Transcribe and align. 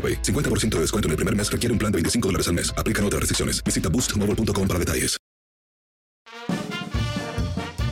AroPay. 0.00 0.22
50% 0.22 0.76
de 0.76 0.80
descuento 0.80 1.08
en 1.08 1.10
el 1.10 1.16
primer 1.16 1.36
mes 1.36 1.52
requiere 1.52 1.72
un 1.74 1.78
plan 1.78 1.92
de 1.92 1.96
25 1.96 2.28
dólares 2.28 2.48
al 2.48 2.54
mes. 2.54 2.72
Aplican 2.78 3.04
otras 3.04 3.20
restricciones. 3.20 3.62
Visita 3.62 3.90
boostmobile.com 3.90 4.66
para 4.66 4.78
detalles. 4.78 5.20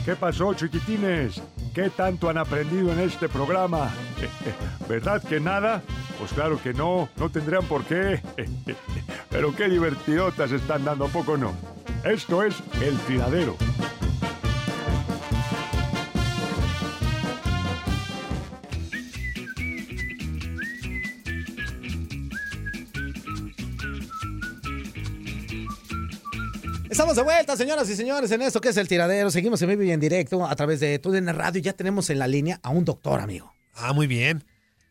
¿Qué 0.09 0.15
pasó, 0.15 0.55
chiquitines? 0.55 1.39
¿Qué 1.71 1.91
tanto 1.91 2.31
han 2.31 2.39
aprendido 2.39 2.91
en 2.91 2.99
este 2.99 3.29
programa? 3.29 3.91
¿Verdad 4.89 5.21
que 5.21 5.39
nada? 5.39 5.83
Pues 6.17 6.33
claro 6.33 6.59
que 6.59 6.73
no, 6.73 7.09
no 7.17 7.29
tendrían 7.29 7.63
por 7.65 7.83
qué. 7.83 8.19
Pero 9.29 9.55
qué 9.55 9.69
divertidotas 9.69 10.51
están 10.51 10.83
dando, 10.83 11.05
¿a 11.05 11.09
poco 11.09 11.37
no? 11.37 11.53
Esto 12.03 12.41
es 12.41 12.55
El 12.81 12.97
Tiradero. 13.01 13.55
Estamos 26.99 27.15
de 27.15 27.23
vuelta, 27.23 27.55
señoras 27.55 27.89
y 27.89 27.95
señores, 27.95 28.29
en 28.29 28.41
esto 28.41 28.59
que 28.59 28.67
es 28.67 28.75
el 28.75 28.89
tiradero. 28.89 29.31
Seguimos 29.31 29.61
en 29.61 29.69
vivo 29.69 29.83
y 29.83 29.91
en 29.91 30.01
directo 30.01 30.45
a 30.45 30.53
través 30.53 30.81
de 30.81 30.99
TUDN 30.99 31.29
Radio. 31.33 31.61
Ya 31.61 31.71
tenemos 31.71 32.09
en 32.09 32.19
la 32.19 32.27
línea 32.27 32.59
a 32.61 32.71
un 32.71 32.83
doctor, 32.83 33.21
amigo. 33.21 33.53
Ah, 33.73 33.93
muy 33.93 34.05
bien. 34.05 34.43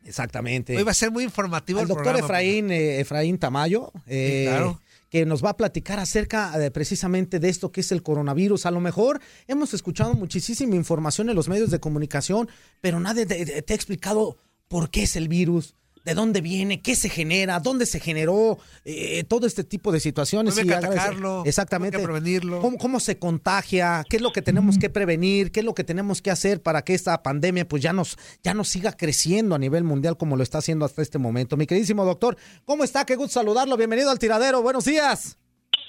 Exactamente. 0.07 0.75
Hoy 0.75 0.85
va 0.85 0.93
a 0.93 0.95
ser 0.95 1.11
muy 1.11 1.23
informativo 1.23 1.81
Al 1.81 1.83
el 1.83 1.89
doctor 1.89 2.05
programa. 2.05 2.25
Efraín, 2.27 2.71
eh, 2.71 3.01
Efraín 3.01 3.37
Tamayo, 3.37 3.93
eh, 4.07 4.47
claro. 4.49 4.81
que 5.11 5.27
nos 5.27 5.45
va 5.45 5.51
a 5.51 5.57
platicar 5.59 6.01
acerca 6.01 6.55
precisamente 6.73 7.41
de 7.41 7.51
esto 7.51 7.73
que 7.73 7.83
es 7.83 7.93
el 7.93 8.03
coronavirus. 8.03 8.65
A 8.65 8.71
lo 8.71 8.81
mejor 8.81 9.21
hemos 9.47 9.75
escuchado 9.75 10.15
muchísima 10.15 10.77
información 10.77 11.29
en 11.29 11.37
los 11.37 11.47
medios 11.51 11.71
de 11.71 11.79
comunicación, 11.79 12.49
pero 12.81 13.01
nadie 13.01 13.27
te, 13.27 13.45
te- 13.45 13.61
te 13.61 13.73
ha 13.75 13.77
explicado 13.77 14.39
por 14.69 14.89
qué 14.89 15.03
es 15.03 15.15
el 15.15 15.29
virus, 15.29 15.75
de 16.09 16.15
dónde 16.15 16.41
viene, 16.41 16.81
qué 16.81 16.95
se 16.95 17.11
genera, 17.11 17.61
dónde 17.61 17.85
se 17.85 18.01
generó, 18.01 18.57
eh, 18.87 19.25
todo 19.29 19.47
este 19.47 19.63
tipo 19.63 19.93
de 19.93 20.01
situaciones. 20.01 20.55
Cómo 20.55 20.63
hay 20.63 20.69
que 20.81 20.87
atacarlo, 20.87 21.43
Exactamente. 21.45 21.99
cómo 21.99 22.09
hay 22.09 22.23
que 22.23 22.23
prevenirlo. 22.23 22.61
¿Cómo, 22.61 22.79
cómo 22.79 22.99
se 22.99 23.19
contagia? 23.19 24.03
¿Qué 24.09 24.17
es 24.17 24.23
lo 24.23 24.33
que 24.33 24.41
tenemos 24.41 24.79
que 24.79 24.89
prevenir? 24.89 25.53
¿Qué 25.53 25.61
es 25.61 25.67
lo 25.67 25.75
que 25.75 25.85
tenemos 25.85 26.23
que 26.23 26.31
hacer 26.31 26.63
para 26.63 26.81
que 26.81 26.95
esta 26.95 27.23
pandemia 27.23 27.69
pues 27.69 27.83
ya 27.83 27.93
nos, 27.93 28.17
ya 28.43 28.55
nos 28.55 28.69
siga 28.69 28.93
creciendo 28.93 29.55
a 29.55 29.59
nivel 29.59 29.85
mundial 29.85 30.17
como 30.17 30.37
lo 30.37 30.43
está 30.43 30.59
haciendo 30.59 30.87
hasta 30.87 31.03
este 31.03 31.19
momento? 31.19 31.59
Mi 31.59 31.67
queridísimo 31.67 32.07
doctor, 32.07 32.39
¿cómo 32.65 32.85
está? 32.85 33.05
Qué 33.05 33.15
gusto 33.15 33.35
saludarlo. 33.35 33.77
Bienvenido 33.77 34.11
al 34.11 34.19
tiradero. 34.19 34.63
Buenos 34.63 34.87
días. 34.87 35.39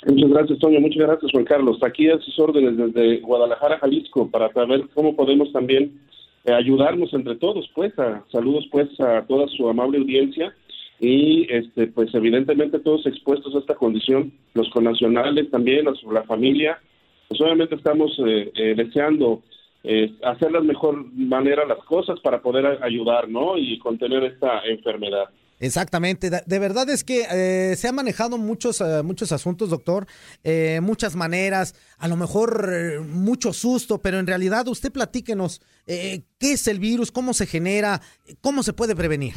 Muchas 0.06 0.30
gracias, 0.32 0.60
Toño. 0.60 0.82
Muchas 0.82 1.08
gracias, 1.08 1.32
Juan 1.32 1.46
Carlos. 1.46 1.78
Aquí 1.82 2.10
a 2.10 2.20
sus 2.20 2.38
órdenes 2.40 2.76
desde 2.76 3.22
Guadalajara, 3.22 3.80
Jalisco, 3.80 4.30
para 4.30 4.52
saber 4.52 4.90
cómo 4.94 5.16
podemos 5.16 5.52
también 5.54 5.98
ayudarnos 6.46 7.14
entre 7.14 7.36
todos, 7.36 7.70
pues. 7.76 7.98
A, 8.00 8.24
saludos, 8.32 8.68
pues, 8.72 8.88
a 9.00 9.26
toda 9.28 9.48
su 9.48 9.68
amable 9.70 9.98
audiencia 9.98 10.54
y, 11.00 11.48
este, 11.52 11.88
pues, 11.88 12.14
evidentemente 12.14 12.80
todos 12.80 13.06
expuestos 13.06 13.56
a 13.56 13.60
esta 13.60 13.76
condición, 13.76 14.32
los 14.54 14.70
connacionales 14.70 15.50
también, 15.52 15.88
a 15.88 15.96
su, 15.96 16.12
la 16.12 16.24
familia. 16.24 16.80
Pues, 17.28 17.42
obviamente 17.42 17.76
estamos 17.76 18.12
eh, 18.26 18.52
eh, 18.56 18.74
deseando 18.76 19.42
eh, 19.84 20.12
hacer 20.24 20.52
de 20.52 20.62
mejor 20.62 21.06
manera 21.14 21.66
las 21.66 21.80
cosas 21.86 22.20
para 22.20 22.42
poder 22.42 22.84
ayudar, 22.84 23.30
¿no? 23.30 23.58
Y 23.58 23.78
contener 23.80 24.24
esta 24.24 24.62
enfermedad. 24.66 25.30
Exactamente. 25.60 26.30
De, 26.30 26.60
verdad 26.60 26.90
es 26.90 27.04
que 27.04 27.26
eh, 27.32 27.76
se 27.76 27.88
han 27.88 27.96
manejado 27.96 28.38
muchos, 28.38 28.80
eh, 28.82 29.04
muchos 29.04 29.32
asuntos, 29.32 29.70
doctor, 29.70 30.06
eh, 30.44 30.80
muchas 30.82 31.16
maneras, 31.16 31.76
a 31.98 32.08
lo 32.08 32.16
mejor 32.16 32.70
eh, 32.72 33.00
mucho 33.00 33.52
susto, 33.52 34.00
pero 34.02 34.20
en 34.20 34.28
realidad 34.28 34.68
usted 34.68 34.92
platíquenos 34.92 35.62
eh, 35.86 36.22
qué 36.40 36.54
es 36.54 36.68
el 36.68 36.80
virus, 36.80 37.12
cómo 37.12 37.34
se 37.34 37.46
genera, 37.46 38.00
cómo 38.42 38.64
se 38.64 38.74
puede 38.74 38.96
prevenir. 38.96 39.34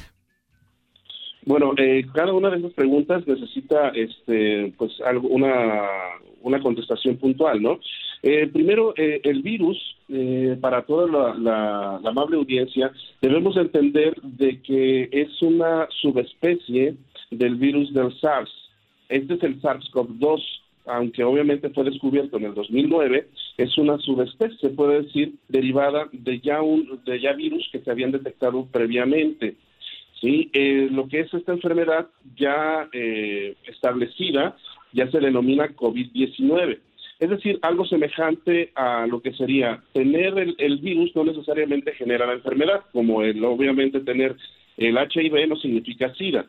Bueno, 1.44 1.72
eh, 1.76 2.06
cada 2.14 2.32
una 2.32 2.50
de 2.50 2.58
esas 2.58 2.72
preguntas 2.72 3.26
necesita, 3.26 3.88
este, 3.88 4.72
pues, 4.78 4.92
algo, 5.04 5.28
una 5.28 6.62
contestación 6.62 7.16
puntual, 7.16 7.60
¿no? 7.60 7.80
Eh, 8.22 8.46
primero, 8.52 8.94
eh, 8.96 9.20
el 9.24 9.42
virus, 9.42 9.76
eh, 10.08 10.56
para 10.60 10.82
toda 10.82 11.08
la, 11.08 11.34
la- 11.34 12.08
amable 12.08 12.36
audiencia, 12.36 12.92
debemos 13.20 13.56
entender 13.56 14.14
de 14.22 14.60
que 14.62 15.08
es 15.10 15.42
una 15.42 15.88
subespecie 16.00 16.94
del 17.30 17.56
virus 17.56 17.92
del 17.92 18.12
SARS. 18.20 18.50
Este 19.08 19.34
es 19.34 19.42
el 19.42 19.60
SARS-CoV-2, 19.60 20.40
aunque 20.86 21.24
obviamente 21.24 21.70
fue 21.70 21.84
descubierto 21.84 22.36
en 22.38 22.44
el 22.44 22.54
2009, 22.54 23.28
es 23.56 23.76
una 23.76 23.98
subespecie, 23.98 24.56
se 24.58 24.70
puede 24.70 25.02
decir, 25.02 25.34
derivada 25.48 26.08
de 26.12 26.38
ya 26.40 26.62
un 26.62 27.00
de 27.04 27.20
ya 27.20 27.32
virus 27.32 27.68
que 27.72 27.80
se 27.80 27.90
habían 27.90 28.12
detectado 28.12 28.66
previamente. 28.70 29.56
Sí, 30.20 30.48
eh, 30.52 30.88
lo 30.92 31.08
que 31.08 31.20
es 31.20 31.34
esta 31.34 31.52
enfermedad 31.52 32.06
ya 32.36 32.88
eh, 32.92 33.56
establecida 33.66 34.56
ya 34.92 35.10
se 35.10 35.18
denomina 35.18 35.68
COVID-19. 35.74 36.78
Es 37.22 37.30
decir, 37.30 37.60
algo 37.62 37.84
semejante 37.84 38.72
a 38.74 39.06
lo 39.06 39.22
que 39.22 39.32
sería 39.34 39.80
tener 39.92 40.36
el, 40.36 40.56
el 40.58 40.78
virus 40.78 41.14
no 41.14 41.22
necesariamente 41.22 41.92
genera 41.92 42.26
la 42.26 42.32
enfermedad, 42.32 42.80
como 42.90 43.22
el 43.22 43.44
obviamente 43.44 44.00
tener 44.00 44.34
el 44.76 44.98
HIV 44.98 45.46
no 45.46 45.54
significa 45.54 46.12
SIDA. 46.14 46.46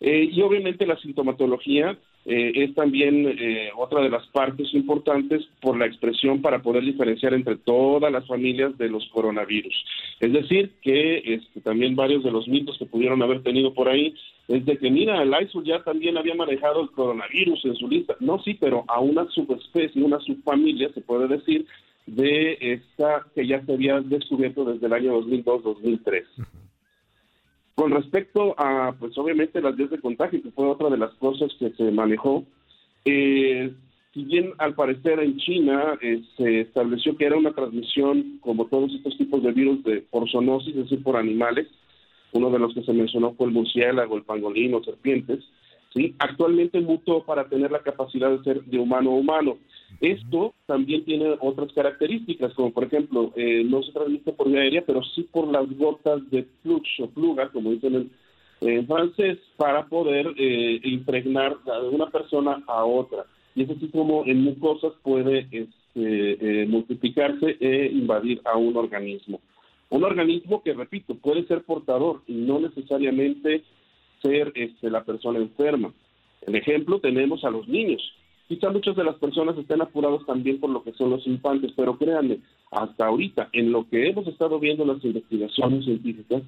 Eh, 0.00 0.28
y 0.32 0.42
obviamente 0.42 0.84
la 0.84 0.96
sintomatología 0.96 1.96
eh, 2.28 2.64
es 2.64 2.74
también 2.74 3.24
eh, 3.38 3.70
otra 3.76 4.02
de 4.02 4.10
las 4.10 4.26
partes 4.26 4.74
importantes 4.74 5.44
por 5.60 5.78
la 5.78 5.86
expresión 5.86 6.42
para 6.42 6.60
poder 6.60 6.84
diferenciar 6.84 7.34
entre 7.34 7.56
todas 7.56 8.10
las 8.10 8.26
familias 8.26 8.76
de 8.78 8.88
los 8.88 9.08
coronavirus. 9.10 9.74
Es 10.18 10.32
decir, 10.32 10.72
que 10.82 11.18
este, 11.18 11.60
también 11.60 11.94
varios 11.94 12.24
de 12.24 12.32
los 12.32 12.48
mitos 12.48 12.78
que 12.78 12.86
pudieron 12.86 13.22
haber 13.22 13.44
tenido 13.44 13.72
por 13.72 13.88
ahí 13.88 14.12
es 14.48 14.66
de 14.66 14.76
que, 14.76 14.90
mira, 14.90 15.22
el 15.22 15.32
ISO 15.40 15.62
ya 15.62 15.84
también 15.84 16.18
había 16.18 16.34
manejado 16.34 16.82
el 16.82 16.90
coronavirus 16.90 17.64
en 17.64 17.76
su 17.76 17.86
lista. 17.86 18.16
No, 18.18 18.42
sí, 18.42 18.54
pero 18.54 18.84
a 18.88 18.98
una 18.98 19.28
subespecie, 19.30 20.02
una 20.02 20.18
subfamilia, 20.18 20.92
se 20.92 21.02
puede 21.02 21.28
decir, 21.28 21.64
de 22.06 22.58
esta 22.60 23.24
que 23.36 23.46
ya 23.46 23.64
se 23.64 23.72
había 23.72 24.00
descubierto 24.00 24.64
desde 24.64 24.86
el 24.86 24.92
año 24.92 25.20
2002-2003. 25.20 26.24
Con 27.76 27.90
respecto 27.90 28.54
a, 28.58 28.94
pues 28.98 29.16
obviamente 29.18 29.60
las 29.60 29.76
vías 29.76 29.90
de 29.90 30.00
contagio, 30.00 30.42
que 30.42 30.50
fue 30.50 30.66
otra 30.66 30.88
de 30.88 30.96
las 30.96 31.12
cosas 31.16 31.52
que 31.58 31.70
se 31.72 31.90
manejó, 31.92 32.42
eh, 33.04 33.70
si 34.14 34.24
bien 34.24 34.52
al 34.56 34.74
parecer 34.74 35.20
en 35.20 35.36
China 35.36 35.98
eh, 36.00 36.22
se 36.38 36.62
estableció 36.62 37.18
que 37.18 37.26
era 37.26 37.36
una 37.36 37.52
transmisión, 37.52 38.38
como 38.40 38.64
todos 38.64 38.94
estos 38.94 39.18
tipos 39.18 39.42
de 39.42 39.52
virus, 39.52 39.84
de, 39.84 40.00
por 40.00 40.26
zoonosis, 40.30 40.74
es 40.74 40.84
decir, 40.84 41.02
por 41.02 41.18
animales, 41.18 41.68
uno 42.32 42.50
de 42.50 42.58
los 42.58 42.72
que 42.72 42.82
se 42.82 42.94
mencionó 42.94 43.34
fue 43.34 43.48
el 43.48 43.52
murciélago, 43.52 44.16
el 44.16 44.24
pangolín 44.24 44.72
o 44.72 44.82
serpientes, 44.82 45.44
¿sí? 45.96 46.14
actualmente 46.18 46.80
mutó 46.80 47.24
para 47.24 47.48
tener 47.48 47.70
la 47.70 47.80
capacidad 47.80 48.30
de 48.30 48.44
ser 48.44 48.62
de 48.64 48.78
humano 48.78 49.10
a 49.10 49.14
humano. 49.14 49.58
Esto 50.00 50.54
también 50.66 51.04
tiene 51.04 51.36
otras 51.40 51.72
características, 51.72 52.52
como 52.54 52.70
por 52.72 52.84
ejemplo, 52.84 53.32
eh, 53.34 53.64
no 53.64 53.82
se 53.82 53.92
transmite 53.92 54.32
por 54.32 54.48
vía 54.48 54.60
aérea, 54.60 54.84
pero 54.86 55.02
sí 55.02 55.26
por 55.32 55.48
las 55.48 55.66
gotas 55.76 56.28
de 56.30 56.46
flux 56.62 56.88
o 57.00 57.08
pluga, 57.08 57.48
como 57.48 57.70
dicen 57.70 58.10
en, 58.60 58.86
francés, 58.86 59.38
para 59.56 59.86
poder 59.86 60.26
eh, 60.36 60.80
impregnar 60.84 61.56
de 61.64 61.88
una 61.88 62.10
persona 62.10 62.62
a 62.66 62.84
otra. 62.84 63.24
Y 63.54 63.62
es 63.62 63.70
así 63.70 63.88
como 63.88 64.24
en 64.26 64.42
mucosas 64.42 64.92
puede 65.02 65.48
este, 65.50 65.62
eh, 65.94 66.66
multiplicarse 66.66 67.56
e 67.58 67.86
invadir 67.86 68.40
a 68.44 68.56
un 68.58 68.76
organismo. 68.76 69.40
Un 69.88 70.04
organismo 70.04 70.62
que, 70.62 70.74
repito, 70.74 71.14
puede 71.14 71.46
ser 71.46 71.62
portador 71.62 72.22
y 72.26 72.34
no 72.34 72.58
necesariamente 72.58 73.62
ser 74.22 74.52
este, 74.54 74.90
la 74.90 75.04
persona 75.04 75.38
enferma. 75.38 75.92
El 76.46 76.54
ejemplo 76.54 77.00
tenemos 77.00 77.44
a 77.44 77.50
los 77.50 77.66
niños. 77.68 78.02
Quizá 78.48 78.70
muchas 78.70 78.94
de 78.94 79.04
las 79.04 79.16
personas 79.16 79.58
estén 79.58 79.82
apurados 79.82 80.24
también 80.24 80.60
por 80.60 80.70
lo 80.70 80.82
que 80.82 80.92
son 80.92 81.10
los 81.10 81.26
infantes, 81.26 81.72
pero 81.74 81.98
créanme, 81.98 82.38
hasta 82.70 83.06
ahorita, 83.06 83.48
en 83.52 83.72
lo 83.72 83.88
que 83.88 84.08
hemos 84.08 84.26
estado 84.28 84.60
viendo 84.60 84.84
en 84.84 84.90
las 84.90 85.04
investigaciones 85.04 85.84
científicas, 85.84 86.42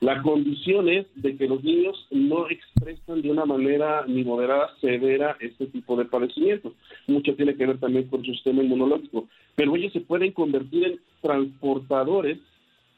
la 0.00 0.20
condición 0.22 0.88
es 0.88 1.06
de 1.14 1.36
que 1.36 1.46
los 1.46 1.62
niños 1.62 2.06
no 2.10 2.48
expresan 2.50 3.22
de 3.22 3.30
una 3.30 3.46
manera 3.46 4.04
ni 4.06 4.24
moderada 4.24 4.70
severa 4.80 5.36
este 5.40 5.66
tipo 5.66 5.96
de 5.96 6.04
padecimientos. 6.04 6.72
Mucho 7.06 7.34
tiene 7.36 7.54
que 7.54 7.66
ver 7.66 7.78
también 7.78 8.08
con 8.08 8.24
su 8.24 8.32
sistema 8.32 8.62
inmunológico, 8.62 9.28
pero 9.54 9.74
ellos 9.76 9.92
se 9.92 10.00
pueden 10.00 10.32
convertir 10.32 10.84
en 10.84 11.00
transportadores 11.22 12.38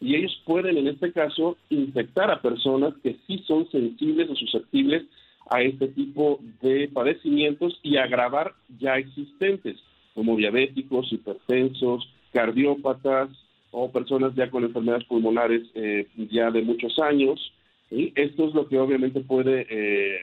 y 0.01 0.15
ellos 0.15 0.41
pueden 0.45 0.77
en 0.77 0.89
este 0.89 1.13
caso 1.13 1.57
infectar 1.71 2.31
a 2.31 2.43
personas 2.43 2.95
que 3.03 3.17
sí 3.27 3.43
son 3.47 3.71
sensibles 3.71 4.31
o 4.31 4.37
susceptibles 4.37 5.05
a 5.49 5.63
este 5.63 5.89
tipo 5.89 6.41
de 6.61 6.89
padecimientos 6.93 7.79
y 7.83 7.97
agravar 7.97 8.53
ya 8.79 8.97
existentes, 8.99 9.79
como 10.15 10.37
diabéticos, 10.37 11.13
hipertensos, 11.13 12.09
cardiópatas 12.33 13.31
o 13.71 13.91
personas 13.91 14.35
ya 14.35 14.51
con 14.51 14.65
enfermedades 14.65 15.05
pulmonares 15.05 15.63
eh, 15.75 16.07
ya 16.31 16.51
de 16.51 16.63
muchos 16.63 16.99
años. 16.99 17.53
Y 17.91 18.13
esto 18.17 18.49
es 18.49 18.55
lo 18.55 18.69
que 18.69 18.79
obviamente 18.79 19.21
puede 19.21 19.67
eh, 19.71 20.19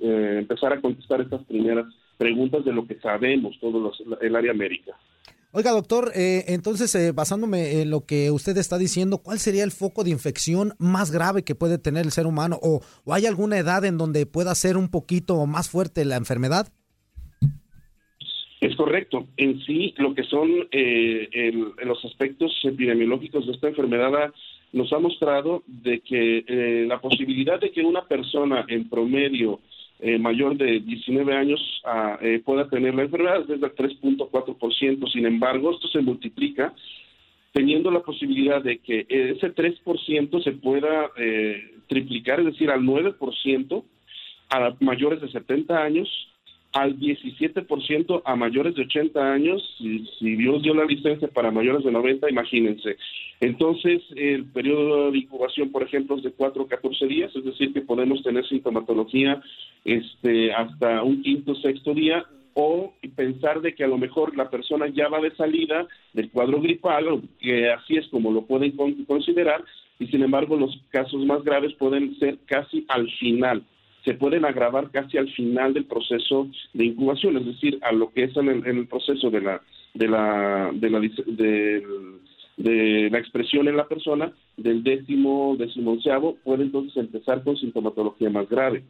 eh, 0.00 0.36
empezar 0.38 0.72
a 0.72 0.80
contestar 0.80 1.20
estas 1.20 1.44
primeras 1.44 1.86
preguntas 2.16 2.64
de 2.64 2.72
lo 2.72 2.86
que 2.86 2.94
sabemos 2.96 3.58
todo 3.60 3.92
el 4.20 4.36
área 4.36 4.54
médica. 4.54 4.96
Oiga, 5.56 5.70
doctor, 5.70 6.10
eh, 6.16 6.46
entonces, 6.48 6.92
eh, 6.96 7.12
basándome 7.12 7.80
en 7.80 7.88
lo 7.88 8.04
que 8.04 8.32
usted 8.32 8.56
está 8.56 8.76
diciendo, 8.76 9.18
¿cuál 9.18 9.38
sería 9.38 9.62
el 9.62 9.70
foco 9.70 10.02
de 10.02 10.10
infección 10.10 10.72
más 10.80 11.12
grave 11.12 11.44
que 11.44 11.54
puede 11.54 11.78
tener 11.78 12.04
el 12.04 12.10
ser 12.10 12.26
humano? 12.26 12.58
¿O, 12.60 12.80
hay 13.06 13.26
alguna 13.26 13.56
edad 13.56 13.84
en 13.84 13.96
donde 13.96 14.26
pueda 14.26 14.52
ser 14.56 14.76
un 14.76 14.90
poquito 14.90 15.46
más 15.46 15.70
fuerte 15.70 16.04
la 16.04 16.16
enfermedad? 16.16 16.72
Es 18.60 18.74
correcto. 18.74 19.28
En 19.36 19.60
sí, 19.60 19.94
lo 19.96 20.12
que 20.12 20.24
son 20.24 20.50
eh, 20.72 21.52
los 21.84 22.04
aspectos 22.04 22.50
epidemiológicos 22.64 23.46
de 23.46 23.52
esta 23.52 23.68
enfermedad 23.68 24.32
nos 24.72 24.92
ha 24.92 24.98
mostrado 24.98 25.62
de 25.68 26.00
que 26.00 26.84
la 26.88 27.00
posibilidad 27.00 27.60
de 27.60 27.70
que 27.70 27.82
una 27.82 28.08
persona 28.08 28.64
en 28.66 28.88
promedio 28.88 29.60
eh, 30.06 30.18
mayor 30.18 30.58
de 30.58 30.80
19 30.80 31.34
años 31.34 31.80
ah, 31.86 32.18
eh, 32.20 32.42
pueda 32.44 32.68
tener 32.68 32.94
la 32.94 33.04
enfermedad 33.04 33.40
es 33.40 33.48
del 33.48 33.62
3.4%. 33.62 35.10
Sin 35.10 35.24
embargo, 35.24 35.70
esto 35.70 35.88
se 35.88 36.02
multiplica 36.02 36.74
teniendo 37.52 37.90
la 37.90 38.00
posibilidad 38.00 38.62
de 38.62 38.80
que 38.80 39.06
ese 39.08 39.54
3% 39.54 40.44
se 40.44 40.52
pueda 40.52 41.10
eh, 41.16 41.78
triplicar, 41.86 42.40
es 42.40 42.46
decir, 42.46 42.68
al 42.70 42.82
9% 42.82 43.82
a 44.50 44.76
mayores 44.80 45.22
de 45.22 45.30
70 45.30 45.82
años 45.82 46.33
al 46.74 46.98
17% 46.98 48.22
a 48.24 48.36
mayores 48.36 48.74
de 48.74 48.82
80 48.82 49.32
años, 49.32 49.62
si, 49.78 50.04
si, 50.18 50.34
Dios 50.34 50.60
dio 50.62 50.74
la 50.74 50.84
licencia 50.84 51.28
para 51.28 51.52
mayores 51.52 51.84
de 51.84 51.92
90, 51.92 52.28
imagínense. 52.28 52.96
Entonces, 53.40 54.02
el 54.16 54.44
periodo 54.46 55.12
de 55.12 55.18
incubación, 55.18 55.70
por 55.70 55.84
ejemplo, 55.84 56.16
es 56.16 56.24
de 56.24 56.32
4 56.32 56.64
a 56.64 56.68
14 56.68 57.06
días, 57.06 57.34
es 57.34 57.44
decir, 57.44 57.72
que 57.72 57.80
podemos 57.80 58.22
tener 58.24 58.46
sintomatología 58.48 59.40
este, 59.84 60.52
hasta 60.52 61.04
un 61.04 61.22
quinto, 61.22 61.54
sexto 61.54 61.94
día, 61.94 62.26
o 62.54 62.92
pensar 63.14 63.60
de 63.60 63.74
que 63.74 63.84
a 63.84 63.88
lo 63.88 63.98
mejor 63.98 64.36
la 64.36 64.50
persona 64.50 64.86
ya 64.88 65.08
va 65.08 65.20
de 65.20 65.34
salida 65.36 65.86
del 66.12 66.30
cuadro 66.30 66.60
gripal, 66.60 67.22
que 67.40 67.70
así 67.70 67.96
es 67.96 68.08
como 68.08 68.32
lo 68.32 68.46
pueden 68.46 68.72
considerar, 69.06 69.64
y 70.00 70.06
sin 70.08 70.22
embargo 70.22 70.56
los 70.56 70.76
casos 70.90 71.24
más 71.24 71.44
graves 71.44 71.72
pueden 71.74 72.16
ser 72.18 72.38
casi 72.46 72.84
al 72.88 73.08
final 73.12 73.64
se 74.04 74.14
pueden 74.14 74.44
agravar 74.44 74.90
casi 74.90 75.16
al 75.16 75.30
final 75.32 75.72
del 75.72 75.86
proceso 75.86 76.48
de 76.74 76.84
incubación, 76.84 77.36
es 77.38 77.46
decir, 77.46 77.78
a 77.82 77.92
lo 77.92 78.12
que 78.12 78.24
es 78.24 78.36
en 78.36 78.48
el, 78.48 78.86
proceso 78.86 79.30
de 79.30 79.40
la 79.40 79.62
de 79.94 80.08
la 80.08 80.70
de 80.74 80.90
la 80.90 81.00
de, 82.56 83.10
la 83.10 83.18
expresión 83.18 83.66
en 83.66 83.76
la 83.76 83.88
persona 83.88 84.32
del 84.56 84.82
décimo 84.82 85.56
décimo 85.58 85.96
puede 86.44 86.64
entonces 86.64 86.96
empezar 86.96 87.42
con 87.42 87.56
sintomatología 87.56 88.30
más 88.30 88.48
grave. 88.48 88.84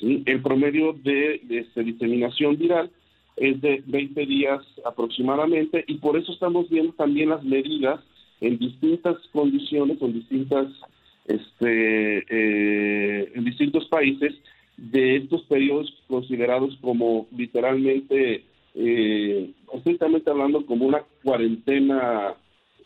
El 0.00 0.42
promedio 0.42 0.92
de, 0.92 1.40
de 1.44 1.58
este, 1.58 1.82
diseminación 1.82 2.56
viral 2.56 2.90
es 3.36 3.60
de 3.60 3.82
20 3.86 4.26
días 4.26 4.60
aproximadamente 4.84 5.84
y 5.86 5.94
por 5.94 6.16
eso 6.16 6.32
estamos 6.32 6.68
viendo 6.68 6.92
también 6.92 7.30
las 7.30 7.44
medidas 7.44 8.00
en 8.40 8.58
distintas 8.58 9.16
condiciones, 9.32 10.00
en 10.00 10.12
distintas 10.12 10.66
este, 11.28 12.24
eh, 12.30 13.32
en 13.34 13.44
distintos 13.44 13.86
países 13.86 14.34
de 14.78 15.16
estos 15.16 15.42
periodos 15.42 15.92
considerados 16.08 16.76
como 16.80 17.26
literalmente, 17.36 18.44
eh, 18.74 19.50
estrictamente 19.74 20.30
hablando, 20.30 20.64
como 20.64 20.86
una 20.86 21.02
cuarentena 21.22 22.34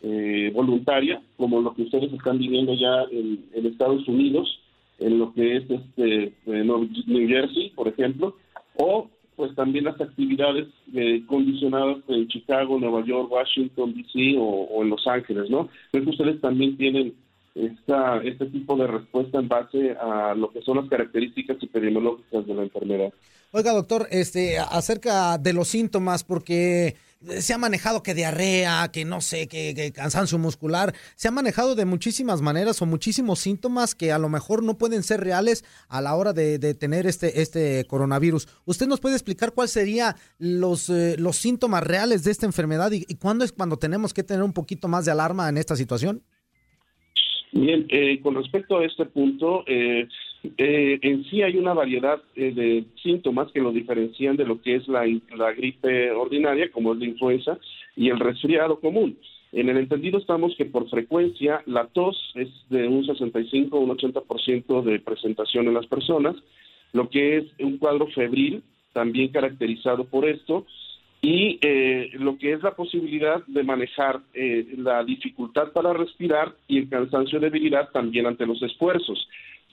eh, 0.01 0.51
voluntaria, 0.53 1.21
como 1.37 1.61
lo 1.61 1.73
que 1.73 1.83
ustedes 1.83 2.11
están 2.11 2.37
viviendo 2.37 2.73
ya 2.73 3.03
en, 3.11 3.65
Estados 3.65 4.05
Unidos, 4.07 4.59
en 4.99 5.19
lo 5.19 5.33
que 5.33 5.57
es 5.57 5.63
este 5.69 6.33
New 6.45 7.27
Jersey, 7.27 7.71
por 7.75 7.87
ejemplo, 7.87 8.35
o 8.75 9.09
pues 9.35 9.55
también 9.55 9.85
las 9.85 9.99
actividades 9.99 10.67
condicionadas 11.25 11.97
en 12.07 12.27
Chicago, 12.27 12.77
Nueva 12.77 13.03
York, 13.03 13.31
Washington, 13.31 13.95
D.C. 13.95 14.37
O, 14.37 14.43
o, 14.43 14.83
en 14.83 14.91
Los 14.91 15.07
Ángeles, 15.07 15.49
¿no? 15.49 15.69
Creo 15.91 16.03
que 16.03 16.09
ustedes 16.11 16.39
también 16.39 16.77
tienen 16.77 17.15
esta, 17.55 18.17
este 18.23 18.47
tipo 18.47 18.75
de 18.75 18.87
respuesta 18.87 19.39
en 19.39 19.47
base 19.47 19.91
a 19.91 20.33
lo 20.35 20.51
que 20.51 20.61
son 20.61 20.77
las 20.77 20.89
características 20.89 21.57
epidemiológicas 21.61 22.45
de 22.47 22.53
la 22.53 22.63
enfermedad. 22.63 23.13
Oiga, 23.51 23.71
doctor, 23.71 24.07
este, 24.09 24.57
acerca 24.57 25.37
de 25.37 25.53
los 25.53 25.67
síntomas, 25.67 26.23
porque 26.23 26.95
se 27.39 27.53
ha 27.53 27.57
manejado 27.59 28.01
que 28.01 28.15
diarrea, 28.15 28.89
que 28.91 29.05
no 29.05 29.21
sé, 29.21 29.47
que, 29.47 29.91
cansancio 29.95 30.39
muscular, 30.39 30.93
se 31.15 31.27
ha 31.27 31.31
manejado 31.31 31.75
de 31.75 31.85
muchísimas 31.85 32.41
maneras 32.41 32.81
o 32.81 32.87
muchísimos 32.87 33.39
síntomas 33.39 33.93
que 33.93 34.11
a 34.11 34.17
lo 34.17 34.27
mejor 34.27 34.63
no 34.63 34.79
pueden 34.79 35.03
ser 35.03 35.21
reales 35.21 35.63
a 35.87 36.01
la 36.01 36.15
hora 36.15 36.33
de, 36.33 36.57
tener 36.73 37.05
este, 37.05 37.41
este 37.41 37.85
coronavirus. 37.85 38.47
¿Usted 38.65 38.87
nos 38.87 38.99
puede 38.99 39.15
explicar 39.15 39.53
cuáles 39.53 39.71
serían 39.71 40.15
los, 40.39 40.89
eh, 40.89 41.15
los 41.19 41.37
síntomas 41.37 41.83
reales 41.83 42.23
de 42.23 42.31
esta 42.31 42.47
enfermedad 42.47 42.91
y, 42.91 43.05
y 43.07 43.15
cuándo 43.15 43.45
es 43.45 43.51
cuando 43.51 43.77
tenemos 43.77 44.13
que 44.13 44.23
tener 44.23 44.43
un 44.43 44.53
poquito 44.53 44.87
más 44.87 45.05
de 45.05 45.11
alarma 45.11 45.47
en 45.47 45.57
esta 45.57 45.75
situación? 45.75 46.23
Bien, 47.53 47.85
eh, 47.89 48.19
con 48.23 48.33
respecto 48.33 48.79
a 48.79 48.85
este 48.85 49.05
punto, 49.05 49.63
eh, 49.67 50.07
eh, 50.57 50.99
en 51.03 51.23
sí 51.25 51.43
hay 51.43 51.55
una 51.55 51.73
variedad 51.73 52.19
de 52.35 52.83
síntomas 53.03 53.51
que 53.51 53.61
lo 53.61 53.71
diferencian 53.71 54.35
de 54.35 54.45
lo 54.45 54.59
que 54.59 54.75
es 54.75 54.87
la, 54.87 55.05
gripe 55.55 56.09
ordinaria, 56.11 56.71
como 56.71 56.93
es 56.93 56.99
la 56.99 57.05
influenza, 57.05 57.59
y 57.95 58.09
el 58.09 58.19
resfriado 58.19 58.79
común. 58.79 59.19
En 59.51 59.69
el 59.69 59.77
entendido 59.77 60.17
estamos 60.17 60.55
que 60.57 60.65
por 60.65 60.89
frecuencia 60.89 61.61
la 61.67 61.85
tos 61.85 62.33
es 62.33 62.49
de 62.71 62.87
un 62.87 63.05
65 63.05 63.77
o 63.77 63.81
un 63.81 63.91
80% 63.91 64.81
de 64.81 64.99
presentación 64.99 65.67
en 65.67 65.75
las 65.75 65.85
personas, 65.85 66.35
lo 66.91 67.07
que 67.09 67.37
es 67.37 67.45
un 67.59 67.77
cuadro 67.77 68.07
febril 68.07 68.63
también 68.93 69.27
caracterizado 69.27 70.05
por 70.05 70.27
esto, 70.27 70.65
y 71.23 71.57
eh, 71.61 72.09
lo 72.15 72.37
que 72.37 72.51
es 72.51 72.61
la 72.61 72.75
posibilidad 72.75 73.41
de 73.47 73.63
manejar 73.63 74.19
eh, 74.33 74.67
la 74.77 75.05
dificultad 75.05 75.71
para 75.71 75.93
respirar 75.93 76.53
y 76.67 76.79
el 76.79 76.89
cansancio 76.89 77.39
de 77.39 77.49
debilidad 77.49 77.89
también 77.91 78.25
ante 78.25 78.45
los 78.45 78.61
esfuerzos. 78.61 79.25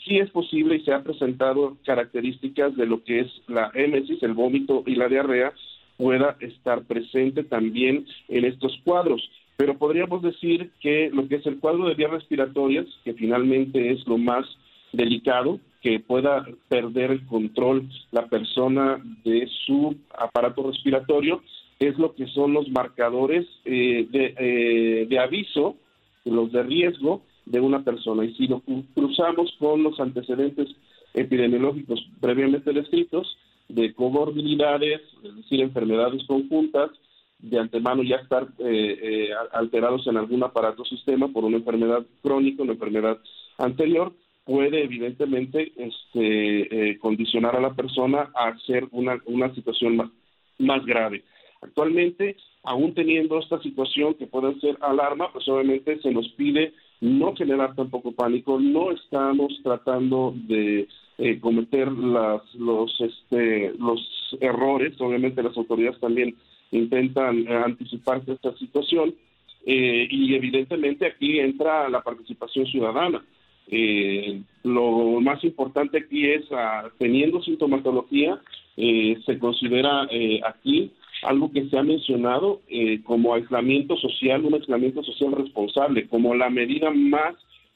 Sí 0.04 0.18
es 0.18 0.30
posible 0.30 0.76
y 0.76 0.84
se 0.84 0.92
han 0.92 1.02
presentado 1.02 1.76
características 1.84 2.76
de 2.76 2.86
lo 2.86 3.02
que 3.02 3.20
es 3.22 3.26
la 3.48 3.72
émesis, 3.74 4.22
el 4.22 4.32
vómito 4.32 4.84
y 4.86 4.94
la 4.94 5.08
diarrea, 5.08 5.52
pueda 5.96 6.36
estar 6.38 6.84
presente 6.84 7.42
también 7.42 8.06
en 8.28 8.44
estos 8.44 8.78
cuadros. 8.84 9.28
Pero 9.56 9.76
podríamos 9.76 10.22
decir 10.22 10.70
que 10.80 11.10
lo 11.12 11.26
que 11.26 11.34
es 11.34 11.46
el 11.46 11.58
cuadro 11.58 11.88
de 11.88 11.94
vías 11.94 12.12
respiratorias, 12.12 12.86
que 13.04 13.14
finalmente 13.14 13.90
es 13.90 14.06
lo 14.06 14.18
más 14.18 14.46
delicado, 14.92 15.58
que 15.80 16.00
pueda 16.00 16.46
perder 16.68 17.10
el 17.10 17.26
control 17.26 17.88
la 18.10 18.26
persona 18.26 19.02
de 19.24 19.48
su 19.66 19.96
aparato 20.16 20.70
respiratorio, 20.70 21.42
es 21.78 21.98
lo 21.98 22.14
que 22.14 22.26
son 22.26 22.52
los 22.52 22.68
marcadores 22.68 23.46
eh, 23.64 24.06
de, 24.10 24.34
eh, 24.38 25.06
de 25.06 25.18
aviso, 25.18 25.76
los 26.24 26.52
de 26.52 26.62
riesgo 26.62 27.22
de 27.46 27.60
una 27.60 27.82
persona. 27.82 28.24
Y 28.24 28.34
si 28.34 28.46
lo 28.46 28.62
cruzamos 28.94 29.54
con 29.58 29.82
los 29.82 29.98
antecedentes 29.98 30.68
epidemiológicos 31.14 32.06
previamente 32.20 32.72
descritos, 32.72 33.36
de 33.74 33.94
comorbilidades, 33.94 35.00
es 35.22 35.36
decir, 35.36 35.60
enfermedades 35.60 36.24
conjuntas, 36.26 36.90
de 37.38 37.58
antemano 37.58 38.02
ya 38.02 38.16
estar 38.16 38.48
eh, 38.58 38.98
eh, 39.02 39.30
alterados 39.52 40.06
en 40.06 40.16
algún 40.16 40.42
aparato 40.42 40.84
sistema 40.84 41.28
por 41.28 41.44
una 41.44 41.56
enfermedad 41.56 42.04
crónica, 42.22 42.62
una 42.62 42.72
enfermedad 42.72 43.18
anterior, 43.58 44.12
puede 44.50 44.82
evidentemente 44.82 45.72
este, 45.76 46.90
eh, 46.90 46.98
condicionar 46.98 47.54
a 47.54 47.60
la 47.60 47.72
persona 47.72 48.32
a 48.34 48.48
hacer 48.48 48.84
una, 48.90 49.16
una 49.26 49.54
situación 49.54 49.94
más, 49.94 50.10
más 50.58 50.84
grave. 50.84 51.22
Actualmente, 51.62 52.36
aún 52.64 52.92
teniendo 52.92 53.38
esta 53.38 53.62
situación 53.62 54.14
que 54.14 54.26
puede 54.26 54.58
ser 54.58 54.76
alarma, 54.80 55.32
pues 55.32 55.48
obviamente 55.48 56.00
se 56.00 56.10
nos 56.10 56.28
pide 56.30 56.72
no 57.00 57.36
generar 57.36 57.76
tampoco 57.76 58.10
pánico, 58.10 58.58
no 58.58 58.90
estamos 58.90 59.52
tratando 59.62 60.34
de 60.34 60.88
eh, 61.18 61.38
cometer 61.38 61.92
las, 61.92 62.42
los, 62.56 63.00
este, 63.00 63.72
los 63.78 64.00
errores, 64.40 65.00
obviamente 65.00 65.44
las 65.44 65.56
autoridades 65.56 66.00
también 66.00 66.34
intentan 66.72 67.46
eh, 67.46 67.54
anticiparse 67.54 68.32
esta 68.32 68.52
situación 68.56 69.14
y 69.62 70.34
evidentemente 70.34 71.06
aquí 71.06 71.38
entra 71.38 71.88
la 71.88 72.00
participación 72.00 72.66
ciudadana. 72.66 73.22
Eh, 73.70 74.42
lo 74.64 75.20
más 75.20 75.42
importante 75.44 75.98
aquí 75.98 76.26
es, 76.26 76.44
ah, 76.50 76.90
teniendo 76.98 77.42
sintomatología, 77.42 78.40
eh, 78.76 79.18
se 79.24 79.38
considera 79.38 80.06
eh, 80.10 80.40
aquí 80.44 80.90
algo 81.22 81.52
que 81.52 81.68
se 81.68 81.78
ha 81.78 81.82
mencionado 81.82 82.60
eh, 82.68 83.00
como 83.04 83.34
aislamiento 83.34 83.96
social, 83.96 84.44
un 84.44 84.54
aislamiento 84.54 85.02
social 85.02 85.32
responsable, 85.32 86.08
como 86.08 86.34
la 86.34 86.50
medida 86.50 86.90
más 86.90 87.34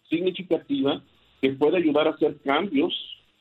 significativa 0.08 1.02
que 1.40 1.50
puede 1.50 1.76
ayudar 1.76 2.08
a 2.08 2.12
hacer 2.12 2.36
cambios, 2.44 2.94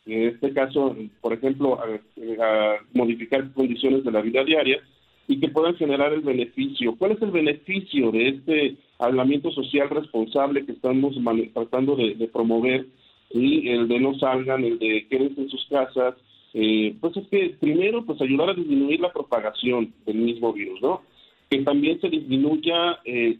en 0.05 0.29
este 0.29 0.51
caso, 0.51 0.95
por 1.21 1.33
ejemplo, 1.33 1.79
a, 1.79 1.85
a 1.85 2.75
modificar 2.93 3.51
condiciones 3.53 4.03
de 4.03 4.11
la 4.11 4.21
vida 4.21 4.43
diaria 4.43 4.81
y 5.27 5.39
que 5.39 5.47
puedan 5.47 5.75
generar 5.75 6.11
el 6.11 6.21
beneficio. 6.21 6.95
¿Cuál 6.97 7.13
es 7.13 7.21
el 7.21 7.31
beneficio 7.31 8.11
de 8.11 8.27
este 8.27 8.75
aislamiento 9.03 9.51
social 9.51 9.89
responsable 9.89 10.65
que 10.65 10.73
estamos 10.73 11.15
tratando 11.53 11.95
de, 11.95 12.29
promover? 12.31 12.87
Y 13.29 13.69
el 13.69 13.87
de 13.87 13.99
no 13.99 14.17
salgan, 14.19 14.63
el 14.63 14.77
de 14.79 15.07
quédense 15.09 15.41
en 15.41 15.49
sus 15.49 15.65
casas, 15.67 16.15
eh, 16.53 16.95
pues 17.01 17.17
es 17.17 17.27
que 17.29 17.55
primero, 17.59 18.05
pues 18.05 18.21
ayudar 18.21 18.49
a 18.49 18.53
disminuir 18.53 18.99
la 18.99 19.11
propagación 19.11 19.93
del 20.05 20.17
mismo 20.17 20.53
virus, 20.53 20.81
¿no? 20.81 21.01
Que 21.49 21.63
también 21.63 21.99
se 21.99 22.09
disminuya, 22.09 22.99
eh, 23.05 23.37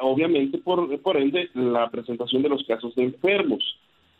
obviamente, 0.00 0.58
por, 0.58 0.96
por 1.00 1.16
ende, 1.16 1.48
la 1.54 1.90
presentación 1.90 2.42
de 2.42 2.48
los 2.48 2.64
casos 2.64 2.94
de 2.94 3.04
enfermos. 3.04 3.62